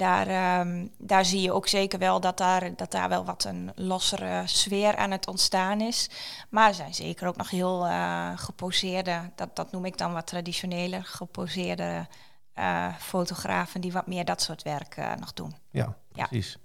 daar, 0.00 0.26
ehm, 0.26 0.86
daar 0.98 1.24
zie 1.24 1.40
je 1.40 1.52
ook 1.52 1.68
zeker 1.68 1.98
wel 1.98 2.20
dat 2.20 2.36
daar, 2.38 2.76
dat 2.76 2.90
daar 2.90 3.08
wel 3.08 3.24
wat 3.24 3.44
een 3.44 3.72
lossere 3.74 4.42
sfeer 4.46 4.96
aan 4.96 5.10
het 5.10 5.26
ontstaan 5.26 5.80
is. 5.80 6.10
Maar 6.50 6.68
er 6.68 6.74
zijn 6.74 6.94
zeker 6.94 7.28
ook 7.28 7.36
nog 7.36 7.50
heel 7.50 7.86
eh, 7.86 8.30
geposeerde, 8.34 9.30
dat, 9.36 9.56
dat 9.56 9.72
noem 9.72 9.84
ik 9.84 9.98
dan 9.98 10.12
wat 10.12 10.26
traditioneler, 10.26 11.04
geposeerde 11.04 12.06
eh, 12.52 12.94
fotografen 12.98 13.80
die 13.80 13.92
wat 13.92 14.06
meer 14.06 14.24
dat 14.24 14.42
soort 14.42 14.62
werk 14.62 14.96
eh, 14.96 15.12
nog 15.14 15.32
doen. 15.32 15.56
Ja, 15.70 15.96
Ja. 16.12 16.26
precies. 16.26 16.58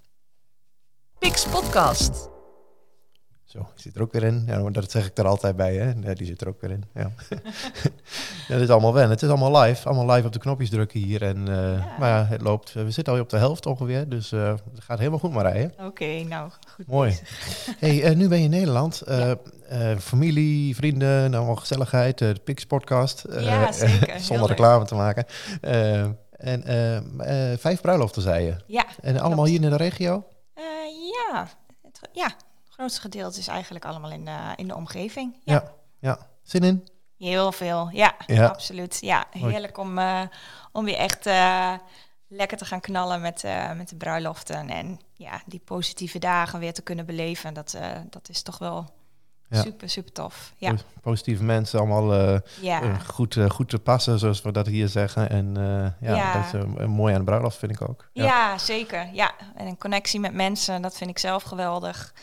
Pix 1.19 1.45
Podcast. 1.45 2.34
Zo, 3.45 3.59
die 3.59 3.81
zit 3.81 3.95
er 3.95 4.01
ook 4.01 4.11
weer 4.11 4.23
in. 4.23 4.43
Ja, 4.47 4.69
dat 4.69 4.91
zeg 4.91 5.05
ik 5.05 5.17
er 5.17 5.27
altijd 5.27 5.55
bij, 5.55 5.75
hè. 5.75 5.93
Ja, 6.01 6.13
die 6.13 6.25
zit 6.25 6.41
er 6.41 6.47
ook 6.47 6.61
weer 6.61 6.71
in. 6.71 6.83
Ja. 6.93 7.11
ja, 8.47 8.53
dit 8.53 8.61
is 8.61 8.69
allemaal 8.69 8.93
wennen. 8.93 9.11
Het 9.11 9.21
is 9.21 9.29
allemaal 9.29 9.61
live. 9.61 9.87
Allemaal 9.89 10.15
live 10.15 10.27
op 10.27 10.33
de 10.33 10.39
knopjes 10.39 10.69
drukken 10.69 10.99
hier. 10.99 11.21
En, 11.21 11.47
eh, 11.47 11.77
Ja. 11.77 11.95
Maar 11.99 12.09
ja, 12.09 12.25
het 12.25 12.41
loopt. 12.41 12.73
We 12.73 12.91
zitten 12.91 13.13
al 13.13 13.19
op 13.19 13.29
de 13.29 13.37
helft 13.37 13.65
ongeveer. 13.65 14.09
Dus 14.09 14.31
eh, 14.31 14.47
het 14.47 14.83
gaat 14.83 14.97
helemaal 14.97 15.19
goed, 15.19 15.31
Marije. 15.33 15.71
Oké, 15.79 16.23
nou 16.23 16.49
goed. 16.75 16.87
Mooi. 16.87 17.17
hey, 17.79 18.03
eh, 18.03 18.15
nu 18.15 18.27
ben 18.27 18.37
je 18.37 18.43
in 18.43 18.49
Nederland. 18.49 19.03
Familie, 19.99 20.75
vrienden, 20.75 21.31
nou 21.31 21.45
wel 21.45 21.55
gezelligheid. 21.55 22.17
de 22.17 22.35
Pix 22.43 22.65
podcast. 22.65 23.25
Ja, 23.39 23.71
zeker. 23.87 24.19
Zonder 24.19 24.47
reclame 24.47 24.85
te 24.85 24.95
maken. 24.95 25.25
En 26.37 26.63
vijf 27.59 27.81
bruiloften, 27.81 28.21
zei 28.21 28.45
je. 28.45 28.55
Ja, 28.65 28.85
En 29.01 29.13
allemaal 29.19 29.33
Klopt. 29.33 29.49
hier 29.49 29.63
in 29.63 29.69
de 29.69 29.75
regio? 29.77 30.23
Ja, 30.55 31.47
ja, 32.13 32.35
grootste 32.75 33.01
gedeelte 33.01 33.39
is 33.39 33.47
eigenlijk 33.47 33.85
allemaal 33.85 34.11
in 34.11 34.25
de, 34.25 34.37
in 34.55 34.67
de 34.67 34.75
omgeving. 34.75 35.35
Ja. 35.43 35.63
Ja. 35.99 36.17
Zin 36.43 36.63
in? 36.63 36.87
Heel 37.17 37.51
veel, 37.51 37.89
ja, 37.91 38.15
Ja. 38.27 38.47
absoluut. 38.47 38.97
Ja, 39.01 39.25
heerlijk 39.31 39.77
om, 39.77 39.97
eh, 39.97 40.21
om 40.71 40.85
weer 40.85 40.97
echt 40.97 41.25
eh, 41.25 41.73
lekker 42.27 42.57
te 42.57 42.65
gaan 42.65 42.79
knallen 42.79 43.21
met, 43.21 43.43
eh, 43.43 43.71
met 43.71 43.89
de 43.89 43.95
bruiloften. 43.95 44.69
En 44.69 44.99
ja, 45.13 45.41
die 45.45 45.61
positieve 45.65 46.19
dagen 46.19 46.59
weer 46.59 46.73
te 46.73 46.81
kunnen 46.81 47.05
beleven. 47.05 47.53
Dat, 47.53 47.73
eh, 47.73 47.87
dat 48.09 48.29
is 48.29 48.41
toch 48.41 48.57
wel 48.57 48.93
Ja. 49.49 49.61
super, 49.61 49.89
super 49.89 50.11
tof. 50.11 50.53
Ja, 50.57 50.73
Positieve 51.01 51.43
mensen, 51.43 51.79
allemaal 51.79 52.13
eh, 52.13 52.39
ja. 52.61 52.81
eh, 52.81 52.99
goed, 52.99 53.37
eh, 53.37 53.49
goed 53.49 53.69
te 53.69 53.79
passen, 53.79 54.19
zoals 54.19 54.41
we 54.41 54.51
dat 54.51 54.67
hier 54.67 54.87
zeggen. 54.87 55.29
En 55.29 55.57
eh, 55.57 56.09
ja, 56.09 56.33
dat 56.33 56.45
is 56.45 56.53
eh, 56.53 56.71
een 56.75 56.89
mooi 56.89 57.13
aan 57.13 57.19
de 57.19 57.25
bruiloft, 57.25 57.57
vind 57.57 57.71
ik 57.71 57.89
ook. 57.89 58.09
Ja. 58.13 58.57
zeker. 58.57 59.09
Ja, 59.13 59.31
en 59.55 59.67
een 59.67 59.77
connectie 59.77 60.19
met 60.19 60.33
mensen, 60.33 60.81
dat 60.81 60.97
vind 60.97 61.09
ik 61.09 61.17
zelf 61.19 61.43
geweldig. 61.43 62.13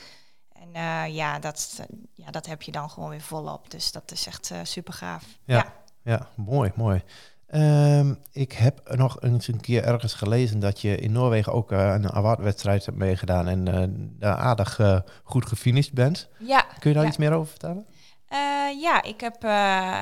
En 0.72 1.04
eh, 1.06 1.14
ja, 1.14 1.38
dat, 1.38 1.80
ja, 2.14 2.30
dat 2.30 2.46
heb 2.46 2.62
je 2.62 2.72
dan 2.72 2.90
gewoon 2.90 3.08
weer 3.10 3.20
volop. 3.20 3.70
Dus 3.70 3.92
dat 3.92 4.10
is 4.12 4.26
echt 4.26 4.52
super 4.62 4.92
gaaf. 4.94 5.24
Ja. 5.44 5.56
ja. 5.56 5.72
Ja, 6.04 6.26
mooi, 6.36 6.72
mooi. 6.74 7.02
Ehm, 7.46 8.14
ik 8.32 8.52
heb 8.52 8.94
nog 8.96 9.20
eens 9.22 9.48
een 9.48 9.60
keer 9.60 9.84
ergens 9.84 10.14
gelezen 10.14 10.58
dat 10.60 10.80
je 10.80 10.96
in 10.96 11.12
Noorwegen 11.12 11.52
ook 11.52 11.72
eh, 11.72 11.78
een 11.92 12.10
awardwedstrijd 12.12 12.86
hebt 12.86 12.98
meegedaan 12.98 13.48
en 13.48 13.68
eh, 13.68 13.84
daar 14.18 14.36
aardig 14.36 14.78
eh, 14.78 14.98
goed 15.24 15.46
gefinished 15.46 15.92
bent. 15.94 16.28
ja. 16.38 16.64
Kun 16.78 16.90
je 16.90 16.94
daar 16.94 17.02
Ja. 17.04 17.08
iets 17.08 17.18
meer 17.18 17.32
over 17.32 17.48
vertellen? 17.50 17.86
Eh, 18.28 18.38
ja, 18.80 19.02
ik 19.02 19.20
heb, 19.20 19.34
eh, 19.44 19.50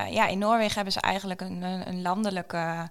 ja, 0.09 0.27
in 0.27 0.37
Noorwegen 0.39 0.75
hebben 0.75 0.93
ze 0.93 1.01
eigenlijk 1.01 1.41
een, 1.41 1.61
een, 1.61 1.87
een 1.87 2.01
landelijke. 2.01 2.89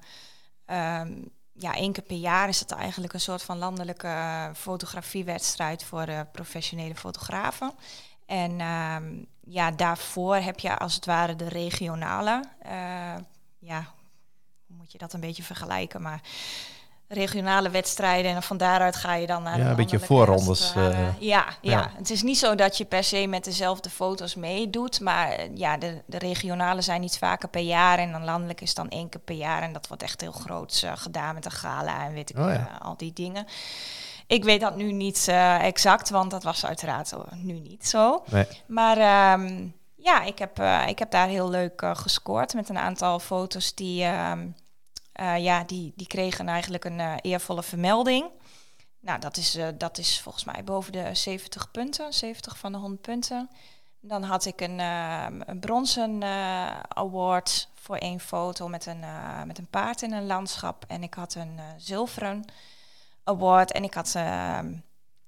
ehm, 0.67 1.13
ja, 1.53 1.75
één 1.75 1.93
keer 1.93 2.05
per 2.05 2.17
jaar 2.17 2.49
is 2.49 2.61
het 2.61 2.71
eigenlijk 2.71 3.13
een 3.13 3.21
soort 3.21 3.43
van 3.43 3.59
landelijke 3.59 4.07
eh, 4.07 4.47
fotografiewedstrijd 4.55 5.85
voor 5.85 6.03
eh, 6.03 6.21
professionele 6.33 6.95
fotografen. 6.95 7.73
En 8.27 8.61
ehm, 8.61 9.25
ja, 9.41 9.71
daarvoor 9.71 10.37
heb 10.37 10.59
je 10.59 10.79
als 10.79 10.95
het 10.95 11.07
ware 11.07 11.37
de 11.37 11.49
regionale. 11.49 12.45
eh, 12.63 13.17
ja, 13.59 13.95
hoe 14.67 14.77
moet 14.77 14.93
je 14.93 14.99
dat 14.99 15.13
een 15.13 15.21
beetje 15.21 15.43
vergelijken? 15.43 16.03
Maar 16.03 16.21
regionale 17.13 17.71
wedstrijden 17.71 18.35
en 18.35 18.43
van 18.43 18.57
daaruit 18.57 18.97
ga 18.97 19.15
je 19.15 19.27
dan 19.27 19.43
naar 19.43 19.59
Ja, 19.59 19.65
de 19.65 19.71
een 19.71 19.77
beetje 19.77 19.99
voorrondes, 19.99 20.75
eh, 20.77 20.89
ja, 21.19 21.19
ja, 21.19 21.47
ja. 21.61 21.91
het 21.97 22.11
is 22.11 22.23
niet 22.23 22.39
zo 22.39 22.55
dat 22.55 22.77
je 22.77 22.85
per 22.85 23.05
se 23.05 23.27
met 23.27 23.45
dezelfde 23.45 23.91
foto's 23.91 24.35
meedoet, 24.35 25.01
maar 25.01 25.31
eh, 25.31 25.51
ja, 25.55 25.77
de, 25.77 26.03
de 26.07 26.19
regionale 26.19 26.81
zijn 26.81 27.03
iets 27.03 27.19
vaker 27.19 27.49
per 27.49 27.63
jaar 27.63 27.99
en 27.99 28.13
dan 28.13 28.25
landelijk 28.25 28.61
is 28.61 28.75
dan 28.75 28.89
één 28.89 29.09
keer 29.09 29.21
per 29.21 29.35
jaar 29.35 29.63
en 29.63 29.73
dat 29.73 29.89
wordt 29.89 30.03
echt 30.03 30.21
heel 30.21 30.33
groots 30.33 30.83
eh, 30.83 30.93
gedaan 30.95 31.35
met 31.35 31.45
een 31.45 31.51
gala 31.51 32.05
en 32.05 32.13
weet 32.13 32.31
ik 32.31 32.39
Oh 32.39 32.53
ja. 32.53 32.79
al 32.83 32.97
die 32.97 33.13
dingen. 33.13 33.47
Ik 34.27 34.45
weet 34.45 34.61
dat 34.61 34.77
nu 34.77 34.93
niet 34.93 35.29
exact, 35.61 36.11
want 36.11 36.31
dat 36.31 36.43
was 36.43 36.67
uiteraard 36.67 37.13
nu 37.35 37.53
niet 37.53 37.89
zo. 37.89 38.23
Nee. 38.31 38.47
Maar 38.67 38.97
ehm, 38.97 39.67
ja, 39.97 40.23
ik 40.23 40.39
heb, 40.39 40.63
ik 40.87 40.99
heb 40.99 41.11
daar 41.11 41.29
heel 41.29 41.51
leuk 41.51 41.83
gescoord 41.93 42.55
met 42.55 42.69
een 42.69 42.79
aantal 42.79 43.19
foto's 43.19 43.75
die, 43.75 44.05
ehm, 44.05 44.47
eh, 45.21 45.39
ja, 45.39 45.65
die, 45.65 45.93
die 45.97 46.07
kregen 46.07 46.49
eigenlijk 46.49 46.85
een 46.85 47.01
eh, 47.01 47.15
eervolle 47.21 47.63
vermelding. 47.63 48.31
Nou, 49.01 49.19
dat 49.19 49.37
is, 49.37 49.55
eh, 49.55 49.67
dat 49.75 49.99
is 49.99 50.21
volgens 50.21 50.45
mij 50.45 50.65
boven 50.65 50.93
de 50.93 51.15
70 51.15 51.71
punten, 51.71 52.13
70 52.13 52.59
van 52.59 52.73
de 52.73 52.79
100 52.79 53.03
punten. 53.03 53.51
Dan 54.01 54.23
had 54.23 54.45
ik 54.45 54.61
een, 54.61 54.79
een 54.79 55.61
bronzen 55.61 56.23
award 56.89 57.69
voor 57.75 57.97
één 57.97 58.21
foto 58.21 58.69
met 58.69 58.87
een, 58.87 59.05
met 59.47 59.59
een 59.59 59.67
paard 59.67 60.03
in 60.03 60.13
een 60.13 60.27
landschap. 60.27 60.85
En 60.89 61.03
ik 61.03 61.15
had 61.15 61.35
een 61.35 61.61
zilveren 61.77 62.45
award 63.25 63.73
en 63.73 63.85
ik 63.85 63.95
had 63.95 64.15
ehm, 64.15 64.73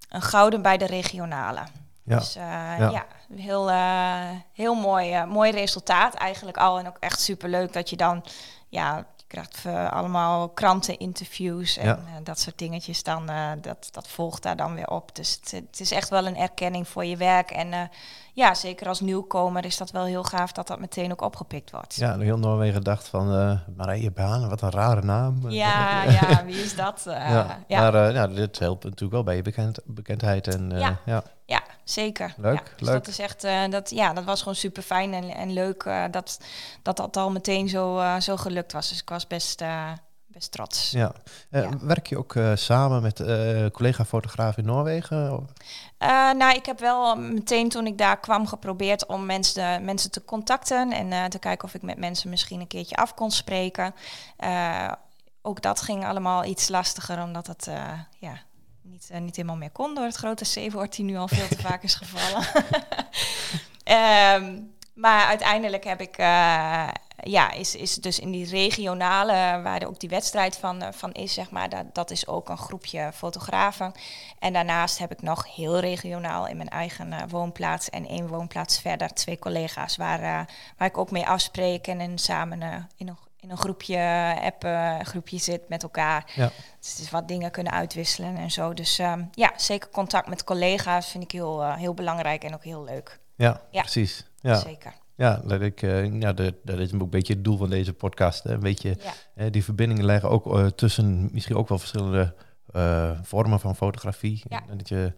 een 0.09 0.22
gouden 0.22 0.62
bij 0.62 0.78
de 0.78 0.87
regionale. 0.87 1.61
Ja. 2.05 2.18
Dus 2.18 2.33
ja. 2.33 3.07
heel, 3.35 3.70
heel 4.52 4.74
mooi, 4.74 5.24
mooi 5.24 5.50
resultaat 5.50 6.14
eigenlijk 6.14 6.57
al. 6.57 6.78
En 6.78 6.87
ook 6.87 6.98
echt 6.98 7.20
super 7.20 7.48
leuk 7.48 7.72
dat 7.72 7.90
je 7.90 7.96
dan, 7.96 8.24
ja, 8.68 9.07
krijgt 9.33 9.64
eh, 9.64 9.92
allemaal 9.92 10.49
kranteninterviews 10.49 11.77
en 11.77 11.87
Ja. 11.87 11.95
eh, 11.97 12.25
dat 12.25 12.38
soort 12.38 12.59
dingetjes. 12.59 13.03
Dan, 13.03 13.29
eh, 13.29 13.51
dat, 13.61 13.88
dat 13.90 14.09
volgt 14.09 14.42
daar 14.42 14.57
dan 14.57 14.75
weer 14.75 14.88
op. 14.88 15.14
Dus 15.16 15.38
het, 15.40 15.51
het 15.71 15.81
is 15.81 15.90
echt 15.90 16.09
wel 16.09 16.27
een 16.27 16.37
erkenning 16.37 16.88
voor 16.88 17.05
je 17.05 17.16
werk. 17.16 17.51
En 17.51 17.90
ja, 18.33 18.55
zeker 18.55 18.88
als 18.88 19.01
nieuwkomer 19.01 19.64
is 19.64 19.77
dat 19.77 19.90
wel 19.90 20.05
heel 20.05 20.23
gaaf 20.25 20.53
dat 20.53 20.66
dat 20.66 20.79
meteen 20.79 21.12
ook 21.12 21.21
opgepikt 21.21 21.71
wordt. 21.71 21.95
Ja, 21.95 22.18
heel 22.18 22.38
Noorwegen 22.38 22.83
dacht 22.83 23.09
van 23.09 23.27
Marije 23.77 24.11
Baan, 24.11 24.49
wat 24.49 24.61
een 24.62 24.71
rare 24.71 25.03
naam. 25.03 25.51
ja, 25.51 26.03
ja, 26.21 26.45
wie 26.45 26.62
is 26.62 26.77
dat? 26.77 27.03
Ja. 27.05 27.59
ja. 27.66 27.81
Maar 27.90 28.12
ja, 28.12 28.27
dit 28.27 28.59
helpt 28.59 28.85
natuurlijk 28.85 29.12
wel 29.12 29.23
bij 29.23 29.37
je 29.37 29.42
bekend, 29.42 29.79
bekendheid. 29.85 30.47
En, 30.55 30.71
Ja. 30.71 30.99
ja. 31.47 31.62
Zeker. 31.85 32.35
Leuk, 32.37 32.55
ja, 32.55 32.62
dus 32.77 32.88
leuk. 32.88 32.95
Dat 32.95 33.07
is 33.07 33.18
echt, 33.18 33.45
eh, 33.45 33.68
dat, 33.71 33.90
ja, 33.90 34.12
dat 34.12 34.25
was 34.25 34.38
gewoon 34.38 34.55
super 34.55 34.83
fijn 34.83 35.14
en, 35.14 35.35
en 35.35 35.53
leuk 35.53 35.83
eh, 35.83 36.05
dat, 36.11 36.40
dat 36.83 36.97
dat 36.97 37.16
al 37.16 37.31
meteen 37.31 37.68
zo, 37.68 37.99
eh, 37.99 38.21
zo 38.21 38.37
gelukt 38.37 38.73
was. 38.73 38.88
Dus 38.88 39.01
ik 39.01 39.09
was 39.09 39.27
best, 39.27 39.62
best 40.27 40.53
trots. 40.53 40.90
Ja. 40.90 41.12
Ja. 41.51 41.68
Werk 41.81 42.07
je 42.07 42.18
ook 42.18 42.35
samen 42.55 43.03
met 43.03 43.23
collega-fotograaf 43.73 44.57
in 44.57 44.64
Noorwegen? 44.64 45.49
Nou, 46.37 46.55
ik 46.55 46.66
heb 46.66 46.81
wel 46.81 47.16
meteen 47.16 47.68
toen 47.68 47.87
ik 47.87 47.99
daar 47.99 48.21
kwam 48.21 48.47
geprobeerd 48.47 49.07
om 49.07 49.27
mensen, 49.27 49.85
mensen 49.85 50.11
te 50.11 50.25
contacten 50.25 50.92
en 50.92 51.31
te 51.31 51.38
kijken 51.38 51.68
of 51.68 51.75
ik 51.75 51.83
met 51.83 51.99
mensen 51.99 52.31
misschien 52.31 52.61
een 52.61 52.66
keertje 52.66 52.97
af 52.97 53.14
kon 53.14 53.31
spreken. 53.31 53.95
Ook 55.42 55.62
dat 55.62 55.81
ging 55.81 56.07
allemaal 56.07 56.45
iets 56.45 56.68
lastiger, 56.68 57.23
omdat 57.23 57.47
het 57.47 57.71
ja, 58.18 58.38
niet, 59.03 59.11
eh, 59.11 59.25
niet 59.25 59.37
helemaal 59.37 59.57
meer 59.57 59.71
kon 59.71 59.95
door 59.95 60.05
het 60.05 60.17
grote 60.17 60.45
C-woord 60.45 60.97
die 60.97 61.05
nu 61.05 61.17
al 61.17 61.29
veel 61.29 61.49
te 61.49 61.59
vaak 61.69 61.83
is 61.83 61.95
gevallen. 61.95 62.47
Ehm, 63.85 64.61
maar 64.95 65.27
uiteindelijk 65.27 65.85
heb 65.85 66.01
ik, 66.01 66.17
eh, 66.17 66.88
ja, 67.17 67.51
is, 67.51 67.75
is 67.77 67.95
dus 67.95 68.19
in 68.19 68.31
die 68.31 68.49
regionale, 68.49 69.61
waar 69.62 69.81
er 69.81 69.88
ook 69.88 70.01
die 70.01 70.09
wedstrijd 70.09 70.57
van, 70.57 70.83
eh, 70.83 70.93
van 70.93 71.12
is, 71.12 71.35
zeg 71.35 71.51
maar, 71.51 71.69
dat, 71.69 71.95
dat 71.95 72.11
is 72.11 72.27
ook 72.27 72.49
een 72.49 72.59
groepje 72.59 73.11
fotografen. 73.15 73.93
En 74.38 74.53
daarnaast 74.53 74.99
heb 74.99 75.12
ik 75.12 75.23
nog 75.23 75.55
heel 75.55 75.79
regionaal 75.79 76.47
in 76.47 76.57
mijn 76.57 76.69
eigen 76.69 77.29
woonplaats 77.29 77.91
en 77.91 78.07
één 78.09 78.29
woonplaats 78.29 78.81
verder 78.81 79.15
twee 79.15 79.38
collega's 79.38 79.97
waar, 79.97 80.21
waar 80.77 80.88
ik 80.88 80.99
ook 80.99 81.11
mee 81.11 81.27
afspreek 81.27 81.87
en 81.87 82.01
in, 82.01 82.19
samen 82.19 82.62
in, 82.97 83.09
een, 83.09 83.17
in 83.42 83.50
een 83.50 83.57
groepje 83.57 83.98
appen, 84.42 85.07
groepje 85.07 85.38
zit 85.38 85.68
met 85.68 85.83
elkaar. 85.83 86.33
Ja. 86.35 86.50
Dus 86.81 87.11
wat 87.11 87.28
dingen 87.28 87.50
kunnen 87.50 87.72
uitwisselen 87.72 88.37
en 88.37 88.50
zo. 88.50 88.74
Dus 88.74 88.98
ehm, 88.98 89.22
ja, 89.33 89.52
zeker 89.57 89.88
contact 89.88 90.28
met 90.28 90.44
collega's 90.44 91.09
vind 91.11 91.24
ik 91.24 91.31
heel, 91.31 91.62
eh, 91.62 91.74
heel 91.76 91.94
belangrijk 91.94 92.44
en 92.44 92.55
ook 92.55 92.64
heel 92.64 92.85
leuk. 92.85 93.18
Ja, 93.37 93.61
Ja. 93.70 93.81
precies. 93.81 94.26
Ja. 94.40 94.55
Zeker. 94.55 94.92
Ja, 95.16 95.37
dat, 95.44 95.61
ik, 95.61 95.83
eh, 95.83 96.20
ja 96.20 96.33
dat, 96.33 96.55
dat 96.64 96.78
is 96.78 96.92
een 96.92 97.11
beetje 97.11 97.33
het 97.35 97.44
doel 97.44 97.57
van 97.57 97.70
deze 97.70 97.92
podcast. 97.92 98.42
Hè? 98.42 98.52
Een 98.52 98.61
beetje 98.61 98.96
Ja, 99.35 99.50
die 99.50 99.64
verbindingen 99.64 100.05
leggen 100.05 100.31
ook 100.31 100.57
eh, 100.59 100.66
tussen 100.66 101.28
misschien 101.33 101.57
ook 101.57 101.68
wel 101.68 101.78
verschillende 101.78 102.35
vormen 103.22 103.61
van 103.61 103.76
fotografie. 103.76 104.42
En 104.48 104.76
dat 104.78 104.88
je 104.88 105.12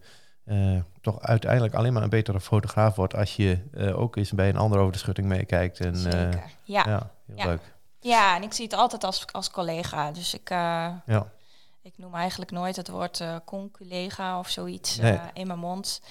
toch 1.01 1.21
uiteindelijk 1.21 1.73
alleen 1.73 1.93
maar 1.93 2.03
een 2.03 2.09
betere 2.09 2.39
fotograaf 2.39 2.95
wordt 2.95 3.15
als 3.15 3.35
je 3.35 3.59
ook 3.95 4.15
eens 4.15 4.31
bij 4.31 4.49
een 4.49 4.57
ander 4.57 4.79
over 4.79 4.91
de 4.91 4.97
schutting 4.97 5.27
meekijkt. 5.27 5.79
En, 5.79 5.95
zeker. 5.95 6.43
Ja. 6.63 6.83
Ja. 6.85 6.85
ja, 6.87 7.11
heel 7.25 7.35
Ja. 7.37 7.45
leuk. 7.45 7.73
En 8.13 8.43
ik 8.43 8.53
zie 8.53 8.65
het 8.65 8.73
altijd 8.73 9.03
als, 9.03 9.25
als 9.31 9.51
collega. 9.51 10.11
Dus 10.11 10.33
ik, 10.33 10.49
eh, 10.49 10.91
Ja. 11.05 11.27
ik 11.81 11.93
noem 11.97 12.15
eigenlijk 12.15 12.51
nooit 12.51 12.75
het 12.75 12.87
woord 12.89 13.19
eh 13.19 13.35
con-collega 13.45 14.39
of 14.39 14.49
zoiets 14.49 14.97
Nee. 14.97 15.13
eh, 15.13 15.23
in 15.33 15.47
mijn 15.47 15.59
mond. 15.59 16.01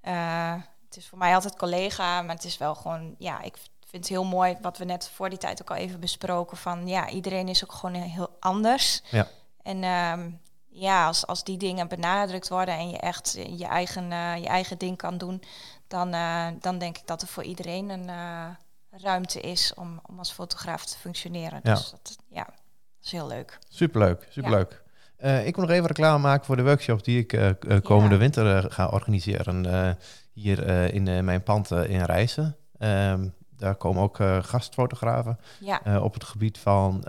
Het 0.00 0.96
is 0.96 1.08
voor 1.08 1.18
mij 1.18 1.34
altijd 1.34 1.56
collega, 1.56 2.22
maar 2.22 2.34
het 2.34 2.44
is 2.44 2.58
wel 2.58 2.74
gewoon, 2.74 3.14
ja, 3.18 3.40
ik 3.42 3.56
vind 3.80 4.04
het 4.04 4.08
heel 4.08 4.24
mooi 4.24 4.56
wat 4.60 4.78
we 4.78 4.84
net 4.84 5.08
voor 5.14 5.28
die 5.28 5.38
tijd 5.38 5.62
ook 5.62 5.70
al 5.70 5.76
even 5.76 6.00
besproken. 6.00 6.56
Van 6.56 6.86
ja, 6.88 7.08
iedereen 7.08 7.48
is 7.48 7.64
ook 7.64 7.72
gewoon 7.72 7.94
heel 7.94 8.36
anders. 8.40 9.02
Ja. 9.10 9.26
En 9.62 9.82
ehm, 9.84 10.30
ja, 10.68 11.06
als, 11.06 11.26
als 11.26 11.44
die 11.44 11.56
dingen 11.56 11.88
benadrukt 11.88 12.48
worden 12.48 12.74
en 12.74 12.90
je 12.90 12.98
echt 12.98 13.32
je 13.48 13.66
eigen, 13.66 14.08
je 14.40 14.46
eigen 14.46 14.78
ding 14.78 14.96
kan 14.96 15.18
doen, 15.18 15.42
dan, 15.88 16.10
dan 16.60 16.78
denk 16.78 16.98
ik 16.98 17.06
dat 17.06 17.22
er 17.22 17.28
voor 17.28 17.42
iedereen 17.44 17.88
een 17.88 18.10
ruimte 19.02 19.40
is 19.40 19.74
om, 19.74 20.00
om 20.06 20.18
als 20.18 20.32
fotograaf 20.32 20.84
te 20.86 20.98
functioneren. 20.98 21.60
Ja. 21.62 21.74
Dus 21.74 21.90
dat, 21.90 22.18
ja, 22.28 22.44
dat 22.44 22.54
is 23.04 23.10
heel 23.10 23.26
leuk. 23.26 23.58
Superleuk, 23.68 24.26
superleuk. 24.30 24.82
Eh, 25.16 25.46
ik 25.46 25.54
wil 25.56 25.64
nog 25.64 25.74
even 25.74 25.86
reclame 25.86 26.18
maken 26.18 26.46
voor 26.46 26.56
de 26.56 26.62
workshop 26.62 27.04
die 27.04 27.18
ik 27.18 27.32
eh, 27.32 27.48
eh, 27.48 27.82
komende 27.82 28.14
Ja. 28.14 28.20
winter 28.20 28.72
ga 28.72 28.86
organiseren 28.86 29.96
hier 30.32 30.68
in 30.94 31.24
mijn 31.24 31.42
pand 31.42 31.70
in 31.70 32.02
Rijssen. 32.02 32.56
Ehm, 32.78 33.28
daar 33.56 33.74
komen 33.74 34.02
ook 34.02 34.16
gastfotografen 34.40 35.38
Ja, 35.60 36.00
op 36.00 36.14
het 36.14 36.24
gebied 36.24 36.58
van 36.58 37.00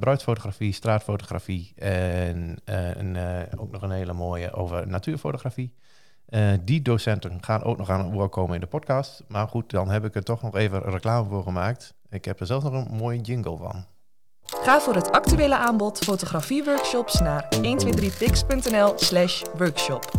bruidsfotografie, 0.00 0.72
straatfotografie 0.72 1.72
en 1.76 2.60
een, 2.64 3.16
eh, 3.16 3.60
ook 3.60 3.70
nog 3.70 3.82
een 3.82 3.90
hele 3.90 4.12
mooie 4.12 4.52
over 4.52 4.88
natuurfotografie. 4.88 5.74
Eh, 6.32 6.52
die 6.60 6.82
docenten 6.82 7.38
gaan 7.44 7.62
ook 7.62 7.78
nog 7.78 7.90
aan 7.90 8.04
het 8.04 8.12
woord 8.12 8.30
komen 8.30 8.54
in 8.54 8.60
de 8.60 8.66
podcast. 8.66 9.22
Maar 9.28 9.48
goed, 9.48 9.70
dan 9.70 9.90
heb 9.90 10.04
ik 10.04 10.14
er 10.14 10.22
toch 10.22 10.42
nog 10.42 10.54
even 10.56 10.82
reclame 10.82 11.28
voor 11.28 11.42
gemaakt. 11.42 11.94
Ik 12.10 12.24
heb 12.24 12.40
er 12.40 12.46
zelfs 12.46 12.64
nog 12.64 12.72
een 12.72 12.96
mooie 12.96 13.20
jingle 13.20 13.56
van. 13.56 13.84
Ga 14.42 14.80
voor 14.80 14.94
het 14.94 15.10
actuele 15.10 15.56
aanbod 15.56 15.98
fotografieworkshops 15.98 17.20
naar 17.20 17.48
123pix.nl 17.56 18.92
slash 18.96 19.42
workshop. 19.56 20.10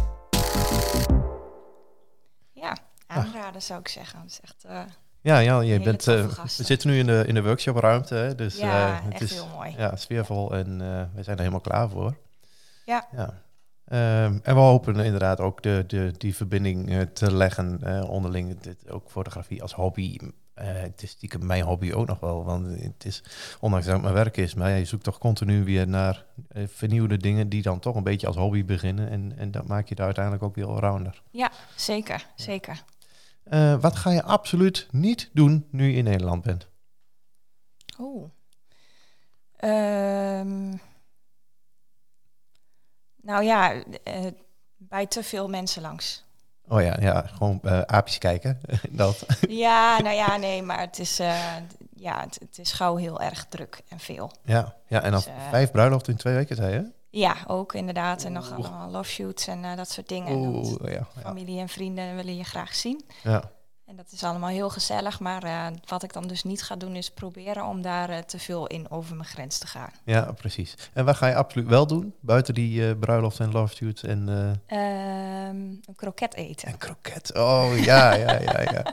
ja, 2.52 2.78
aanraden 3.08 3.62
zou 3.62 3.80
ik 3.80 3.88
zeggen. 3.88 4.19
Dat 4.21 4.30
is 4.30 4.39
echt, 4.43 4.63
eh, 4.63 4.82
Ja, 5.21 5.39
ja 5.39 5.60
je 5.62 5.80
bent, 5.80 6.08
eh, 6.08 6.26
we 6.58 6.63
zitten 6.63 6.89
nu 6.89 6.97
in 6.99 7.06
de, 7.06 7.23
in 7.28 7.34
de 7.34 7.43
workshopruimte, 7.43 8.15
hè, 8.15 8.36
dus 8.36 8.58
ja, 8.58 8.88
eh, 8.88 9.04
het 9.04 9.13
echt 9.13 9.21
is 9.21 9.34
heel 9.34 9.47
mooi. 9.56 9.73
ja, 9.78 9.95
sfeervol 9.95 10.54
en 10.56 10.82
eh, 10.82 11.04
we 11.15 11.23
zijn 11.23 11.36
er 11.36 11.43
helemaal 11.43 11.60
klaar 11.60 11.89
voor. 11.89 12.17
Ja. 12.86 13.08
ja. 13.15 13.42
Ehm, 13.93 14.38
en 14.43 14.56
we 14.56 14.62
hopen 14.62 14.95
inderdaad 14.95 15.39
ook 15.39 15.62
de, 15.62 15.84
de, 15.88 16.13
die 16.17 16.36
verbinding 16.36 16.89
eh, 16.89 17.01
te 17.01 17.34
leggen 17.36 17.79
eh, 17.84 18.10
onderling. 18.10 18.60
Dit, 18.60 18.91
ook 18.91 19.10
fotografie 19.10 19.62
als 19.62 19.73
hobby. 19.73 20.17
Eh, 20.53 20.65
het 20.67 21.03
is 21.03 21.10
stiekem 21.10 21.45
mijn 21.45 21.63
hobby 21.63 21.91
ook 21.91 22.08
nog 22.08 22.19
wel, 22.19 22.43
want 22.43 22.82
het 22.82 23.06
is, 23.06 23.23
ondanks 23.60 23.86
dat 23.86 23.93
het 23.93 24.03
mijn 24.03 24.15
werk 24.15 24.38
is, 24.38 24.53
maar 24.53 24.69
ja, 24.69 24.75
je 24.75 24.86
zoekt 24.86 25.03
toch 25.03 25.17
continu 25.17 25.63
weer 25.63 25.88
naar 25.88 26.25
vernieuwde 26.53 27.17
dingen 27.17 27.49
die 27.49 27.62
dan 27.62 27.79
toch 27.79 27.95
een 27.95 28.03
beetje 28.03 28.27
als 28.27 28.36
hobby 28.36 28.65
beginnen. 28.65 29.10
En, 29.10 29.38
en 29.38 29.51
dat 29.51 29.67
maakt 29.67 29.89
je 29.89 29.95
daar 29.95 30.06
uiteindelijk 30.06 30.43
ook 30.43 30.56
weer 30.56 30.67
allrounder. 30.67 31.21
Zeker, 31.75 32.27
zeker. 32.36 32.84
Eh, 33.43 33.82
wat 33.82 33.95
ga 33.95 34.12
je 34.12 34.23
absoluut 34.23 34.88
niet 34.91 35.29
doen 35.34 35.67
nu 35.71 35.88
je 35.88 35.97
in 35.97 36.03
Nederland 36.03 36.43
bent? 36.43 36.67
Ehm, 39.56 40.73
nou 43.23 43.43
ja, 43.43 43.73
eh, 44.03 44.25
bij 44.77 45.07
te 45.07 45.23
veel 45.23 45.49
mensen 45.49 45.81
langs. 45.81 46.23
Oh 46.67 46.81
ja, 46.81 46.97
ja 46.99 47.21
gewoon 47.21 47.59
eh, 47.63 47.81
aapjes 47.81 48.17
kijken. 48.17 48.59
dat. 48.89 49.25
ja, 49.47 50.01
nou 50.01 50.15
ja, 50.15 50.38
nee, 50.38 50.62
maar 50.62 50.79
het 50.79 50.99
is, 50.99 51.19
eh, 51.19 51.55
ja, 51.95 52.21
het, 52.21 52.38
het 52.39 52.57
is 52.57 52.71
gauw 52.71 52.95
heel 52.95 53.21
erg 53.21 53.45
druk 53.49 53.81
en 53.88 53.99
veel. 53.99 54.31
Ja, 54.45 54.75
ja, 54.88 55.01
en 55.01 55.12
dan 55.12 55.21
Dus, 55.21 55.31
vijf 55.49 55.71
bruiloften 55.71 56.12
in 56.12 56.19
twee 56.19 56.33
weken, 56.33 56.55
zei 56.55 56.73
je? 56.73 56.91
Ja, 57.09 57.36
ook 57.47 57.73
inderdaad. 57.73 58.23
En 58.23 58.31
nog 58.31 58.51
allemaal 58.51 58.89
love 58.89 59.09
shoots 59.09 59.47
en 59.47 59.75
dat 59.75 59.89
soort 59.89 60.07
dingen. 60.09 60.31
Oeh, 60.33 60.75
ja. 60.81 60.91
Ja, 60.91 61.07
familie 61.21 61.59
en 61.59 61.69
vrienden 61.69 62.15
willen 62.15 62.36
je 62.38 62.43
graag 62.43 62.75
zien. 62.75 63.03
ja. 63.23 63.51
En 63.86 63.96
dat 63.96 64.12
is 64.12 64.24
allemaal 64.24 64.50
heel 64.50 64.69
gezellig. 64.69 65.19
Maar 65.19 65.43
eh, 65.43 65.65
wat 65.86 66.04
ik 66.04 66.13
dan 66.13 66.28
dus 66.28 66.43
niet 66.43 66.63
ga 66.63 66.76
doen, 66.76 66.96
is 66.96 67.12
proberen 67.12 67.65
om 67.65 67.82
daar 67.82 68.10
eh, 68.10 68.17
te 68.17 68.39
veel 68.39 68.67
in 68.67 68.89
over 68.91 69.15
mijn 69.15 69.28
grens 69.28 69.58
te 69.58 69.67
gaan. 69.67 69.89
ja, 70.04 70.32
precies. 70.32 70.76
En 70.93 71.06
wat 71.06 71.15
ga 71.15 71.28
je 71.28 71.36
absoluut 71.36 71.67
wel 71.67 71.88
doen? 71.88 72.13
Buiten 72.19 72.54
die 72.54 72.88
eh 72.89 72.96
bruiloft 73.00 73.39
en 73.39 73.52
love 73.52 73.76
shoots 73.76 74.04
en, 74.04 74.30
Ehm, 74.67 75.56
een 75.56 75.96
kroket 75.96 76.34
eten. 76.34 76.67
en 76.67 76.78
kroket. 76.78 77.36
Oh, 77.36 77.78
ja, 77.78 78.13
ja, 78.13 78.39
ja, 78.39 78.62
ja. 78.62 78.72
ja. 78.72 78.84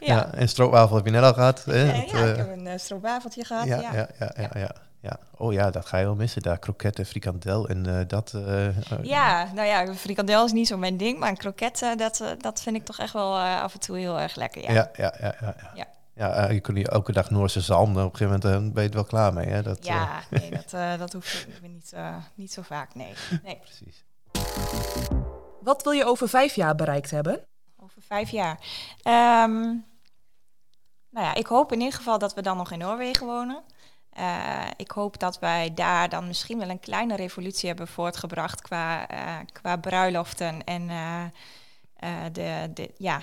Ja. 0.00 0.32
en 0.32 0.48
stroopwafel 0.48 0.96
heb 0.96 1.04
je 1.04 1.10
net 1.10 1.22
al 1.22 1.32
gehad. 1.34 1.64
Hè? 1.64 1.82
Ja, 1.84 1.92
ik 2.02 2.10
heb 2.10 2.56
een 2.56 2.80
stroopwafeltje 2.80 3.44
gehad. 3.44 3.66
ja, 3.66 3.80
Ja, 3.80 4.08
ja, 4.18 4.32
ja, 4.36 4.50
ja, 4.54 4.74
ja, 5.04 5.10
ja. 5.10 5.18
Oh 5.36 5.52
ja, 5.52 5.70
dat 5.70 5.86
ga 5.86 5.98
je 5.98 6.04
wel 6.04 6.14
missen 6.14 6.42
daar. 6.42 6.58
Kroketten, 6.58 7.06
frikandel 7.06 7.68
en 7.68 7.98
eh, 7.98 8.08
dat... 8.08 8.32
eh, 8.34 8.66
eh, 8.68 8.74
Ja, 9.02 9.48
nou 9.54 9.66
ja, 9.68 9.94
frikandel 9.94 10.44
is 10.44 10.52
niet 10.52 10.66
zo 10.66 10.76
mijn 10.76 10.96
ding, 10.96 11.18
maar 11.18 11.28
een 11.28 11.36
kroket, 11.36 11.82
eh, 11.82 11.96
dat, 11.96 12.20
eh, 12.20 12.28
dat 12.38 12.60
vind 12.62 12.76
ik 12.76 12.84
toch 12.84 12.98
echt 12.98 13.12
wel 13.12 13.36
eh, 13.36 13.62
af 13.62 13.74
en 13.74 13.80
toe 13.80 13.98
heel 13.98 14.20
erg 14.20 14.34
lekker. 14.36 14.62
Ja, 14.62 14.72
Ja, 14.72 14.90
ja, 14.96 15.14
ja, 15.20 15.34
ja. 15.40 15.54
ja. 15.60 15.70
Ja. 15.74 15.86
ja 16.14 16.34
eh, 16.34 16.52
je 16.52 16.60
kunt 16.60 16.76
hier 16.76 16.88
elke 16.88 17.12
dag 17.12 17.30
Noorse 17.30 17.60
zalm, 17.60 17.90
op 17.90 17.96
een 17.96 18.16
gegeven 18.16 18.40
moment 18.50 18.74
ben 18.74 18.82
je 18.82 18.88
er 18.88 18.94
wel 18.94 19.04
klaar 19.04 19.32
mee. 19.32 19.46
Hè? 19.46 19.62
Dat, 19.62 19.78
eh, 19.78 19.84
ja 19.84 20.20
nee, 20.30 20.50
dat, 20.60 20.72
eh, 20.72 20.98
dat 20.98 21.12
hoeft 21.12 21.46
me 21.62 21.68
niet, 21.68 21.92
eh, 21.92 22.16
niet 22.34 22.52
zo 22.52 22.62
vaak, 22.62 22.94
nee. 22.94 23.12
nee. 23.42 23.58
precies. 23.60 24.04
Wat 25.60 25.82
wil 25.82 25.92
je 25.92 26.04
over 26.04 26.28
vijf 26.28 26.54
jaar 26.54 26.74
bereikt 26.74 27.10
hebben? 27.10 27.40
Over 27.76 28.02
vijf 28.02 28.30
jaar. 28.30 28.58
Ehm, 29.02 29.62
nou 31.10 31.26
ja, 31.26 31.34
ik 31.34 31.46
hoop 31.46 31.72
in 31.72 31.78
ieder 31.80 31.94
geval 31.94 32.18
dat 32.18 32.34
we 32.34 32.42
dan 32.42 32.56
nog 32.56 32.70
in 32.70 32.78
Noorwegen 32.78 33.26
wonen. 33.26 33.62
Eh, 34.14 34.66
ik 34.76 34.90
hoop 34.90 35.18
dat 35.18 35.38
wij 35.38 35.74
daar 35.74 36.08
dan 36.08 36.26
misschien 36.26 36.58
wel 36.58 36.68
een 36.68 36.80
kleine 36.80 37.16
revolutie 37.16 37.68
hebben 37.68 37.88
voortgebracht 37.88 38.62
qua, 38.62 39.08
eh, 39.08 39.36
qua 39.52 39.76
bruiloften 39.76 40.64
en 40.64 40.90
eh, 40.90 42.24
de, 42.32 42.70
de, 42.74 42.90
ja, 42.98 43.20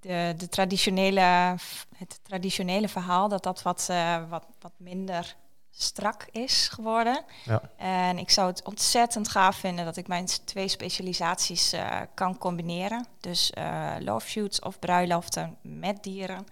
de, 0.00 0.34
de 0.36 0.48
traditionele, 0.48 1.56
het 1.96 2.20
traditionele 2.22 2.88
verhaal, 2.88 3.28
dat 3.28 3.42
dat 3.42 3.62
wat, 3.62 3.90
wat, 4.28 4.44
wat 4.60 4.72
minder 4.76 5.36
strak 5.70 6.26
is 6.30 6.68
geworden. 6.68 7.24
Ja. 7.44 7.62
En 7.76 8.18
ik 8.18 8.30
zou 8.30 8.46
het 8.46 8.64
ontzettend 8.64 9.28
gaaf 9.28 9.56
vinden 9.56 9.84
dat 9.84 9.96
ik 9.96 10.08
mijn 10.08 10.26
twee 10.44 10.68
specialisaties 10.68 11.74
kan 12.14 12.38
combineren. 12.38 13.06
Dus 13.20 13.52
love 13.98 14.28
shoots 14.28 14.60
of 14.60 14.78
bruiloften 14.78 15.56
met 15.62 16.02
dieren. 16.02 16.46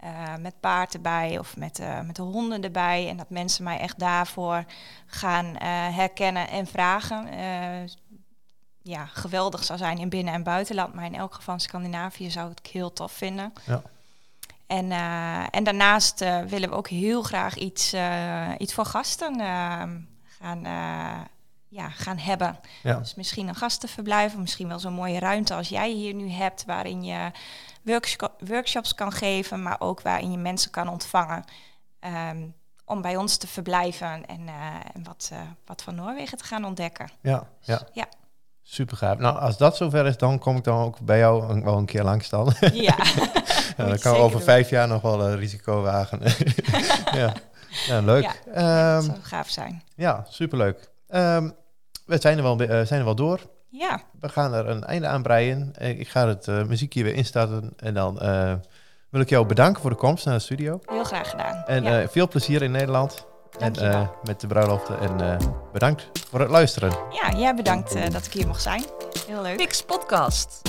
Eh, 0.00 0.36
met 0.40 0.60
paard 0.60 0.94
erbij 0.94 1.38
of 1.38 1.56
met, 1.56 1.78
eh, 1.78 2.00
met 2.00 2.16
de 2.16 2.22
honden 2.22 2.62
erbij. 2.62 3.08
En 3.08 3.16
dat 3.16 3.30
mensen 3.30 3.64
mij 3.64 3.78
echt 3.78 3.98
daarvoor 3.98 4.64
gaan 5.06 5.56
eh, 5.56 5.68
herkennen 5.96 6.48
en 6.48 6.66
vragen. 6.66 7.28
Ja, 8.82 9.06
geweldig 9.06 9.64
zou 9.64 9.78
zijn 9.78 9.98
in 9.98 10.08
binnen- 10.08 10.34
en 10.34 10.42
buitenland. 10.42 10.94
Maar 10.94 11.04
in 11.04 11.14
elk 11.14 11.34
geval 11.34 11.54
in 11.54 11.60
Scandinavië 11.60 12.30
zou 12.30 12.50
ik 12.50 12.58
het 12.62 12.72
heel 12.72 12.92
tof 12.92 13.12
vinden. 13.12 13.52
Ja. 13.64 13.82
En, 14.66 14.90
en 15.50 15.64
daarnaast 15.64 16.18
willen 16.48 16.68
we 16.68 16.74
ook 16.74 16.88
heel 16.88 17.22
graag 17.22 17.54
iets, 17.54 17.94
iets 18.58 18.74
voor 18.74 18.84
gasten 18.84 19.40
gaan, 20.24 20.62
ja, 21.68 21.88
gaan 21.88 22.18
hebben. 22.18 22.58
Ja. 22.82 22.98
Dus 22.98 23.14
misschien 23.14 23.48
een 23.48 23.54
gastenverblijf, 23.54 24.32
of 24.32 24.40
misschien 24.40 24.68
wel 24.68 24.78
zo'n 24.78 24.92
mooie 24.92 25.18
ruimte 25.18 25.54
als 25.54 25.68
jij 25.68 25.90
hier 25.90 26.14
nu 26.14 26.30
hebt, 26.30 26.64
waarin 26.64 27.04
je 27.04 27.30
workshops 28.38 28.94
kan 28.94 29.12
geven, 29.12 29.62
maar 29.62 29.76
ook 29.78 30.00
waarin 30.00 30.30
je 30.30 30.38
mensen 30.38 30.70
kan 30.70 30.88
ontvangen. 30.88 31.44
ehm, 32.00 32.38
om 32.84 33.02
bij 33.02 33.16
ons 33.16 33.36
te 33.36 33.46
verblijven 33.46 34.26
en, 34.26 34.48
eh, 34.48 34.54
en 34.94 35.02
wat, 35.04 35.28
eh, 35.32 35.38
wat 35.64 35.82
van 35.82 35.94
Noorwegen 35.94 36.38
te 36.38 36.44
gaan 36.44 36.64
ontdekken. 36.64 37.10
Ja, 37.20 37.46
ja. 37.60 37.80
Ja. 37.92 38.04
Super 38.62 38.96
gaaf. 38.96 39.18
Nou, 39.18 39.38
als 39.38 39.56
dat 39.56 39.76
zover 39.76 40.06
is, 40.06 40.16
dan 40.16 40.38
kom 40.38 40.56
ik 40.56 40.64
dan 40.64 40.78
ook 40.84 41.00
bij 41.00 41.18
jou 41.18 41.48
een- 41.50 41.64
wel 41.64 41.76
een 41.78 41.84
keer 41.86 42.02
langs 42.02 42.28
dan. 42.28 42.52
Ja, 42.60 42.70
Ja, 43.76 43.86
dan 43.86 43.98
kan 43.98 44.16
over 44.16 44.30
doen. 44.36 44.42
vijf 44.46 44.70
jaar 44.70 44.88
nog 44.88 45.02
wel 45.02 45.22
een 45.28 45.36
risico 45.36 45.82
wagen. 45.82 46.20
ja. 47.20 47.32
ja, 47.86 48.00
leuk. 48.00 48.22
Ja, 48.22 48.32
Ja, 48.54 48.94
dat 48.94 49.04
zou 49.04 49.18
gaaf 49.22 49.48
zijn. 49.48 49.82
ja 49.94 50.24
superleuk. 50.28 50.90
Ehm, 51.08 51.50
we 52.04 52.18
zijn 52.20 52.36
er, 52.36 52.42
wel, 52.42 52.60
eh, 52.60 52.68
zijn 52.86 52.98
er 53.00 53.04
wel 53.04 53.14
door. 53.14 53.40
Ja, 53.68 54.00
We 54.20 54.28
gaan 54.28 54.54
er 54.54 54.68
een 54.68 54.84
einde 54.84 55.06
aan 55.06 55.22
breien. 55.22 55.72
Eh, 55.78 55.98
Ik 55.98 56.08
ga 56.08 56.28
het 56.28 56.48
eh, 56.48 56.64
muziekje 56.64 57.02
weer 57.02 57.14
instarten. 57.14 57.72
En 57.76 57.94
dan 57.94 58.20
eh, 58.20 58.54
wil 59.10 59.20
ik 59.20 59.28
jou 59.28 59.46
bedanken 59.46 59.80
voor 59.82 59.90
de 59.90 59.96
komst 59.96 60.24
naar 60.24 60.34
de 60.34 60.40
studio. 60.40 60.80
heel 60.86 61.04
graag 61.04 61.30
gedaan. 61.30 61.62
En 61.66 61.82
ja. 61.82 62.00
eh, 62.02 62.08
veel 62.08 62.28
plezier 62.28 62.62
in 62.62 62.70
Nederland. 62.70 63.26
En 63.52 63.58
Dankjewel. 63.72 64.02
eh, 64.02 64.08
met 64.22 64.40
de 64.40 64.46
bruiloften. 64.46 64.98
En 64.98 65.20
eh, 65.20 65.46
bedankt 65.72 66.10
voor 66.30 66.40
het 66.40 66.50
luisteren. 66.50 66.90
ja, 67.10 67.38
jij 67.38 67.54
bedankt 67.54 67.94
eh, 67.94 68.10
dat 68.10 68.26
ik 68.26 68.32
hier 68.32 68.46
mocht 68.46 68.62
zijn. 68.62 68.84
Heel 69.26 69.42
leuk. 69.42 69.56
Pix 69.56 69.82
Podcast. 69.84 70.60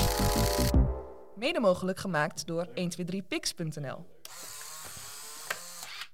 Mede 1.36 1.60
mogelijk 1.60 1.98
gemaakt 1.98 2.46
door 2.46 2.66
123pix.nl. 2.66 4.06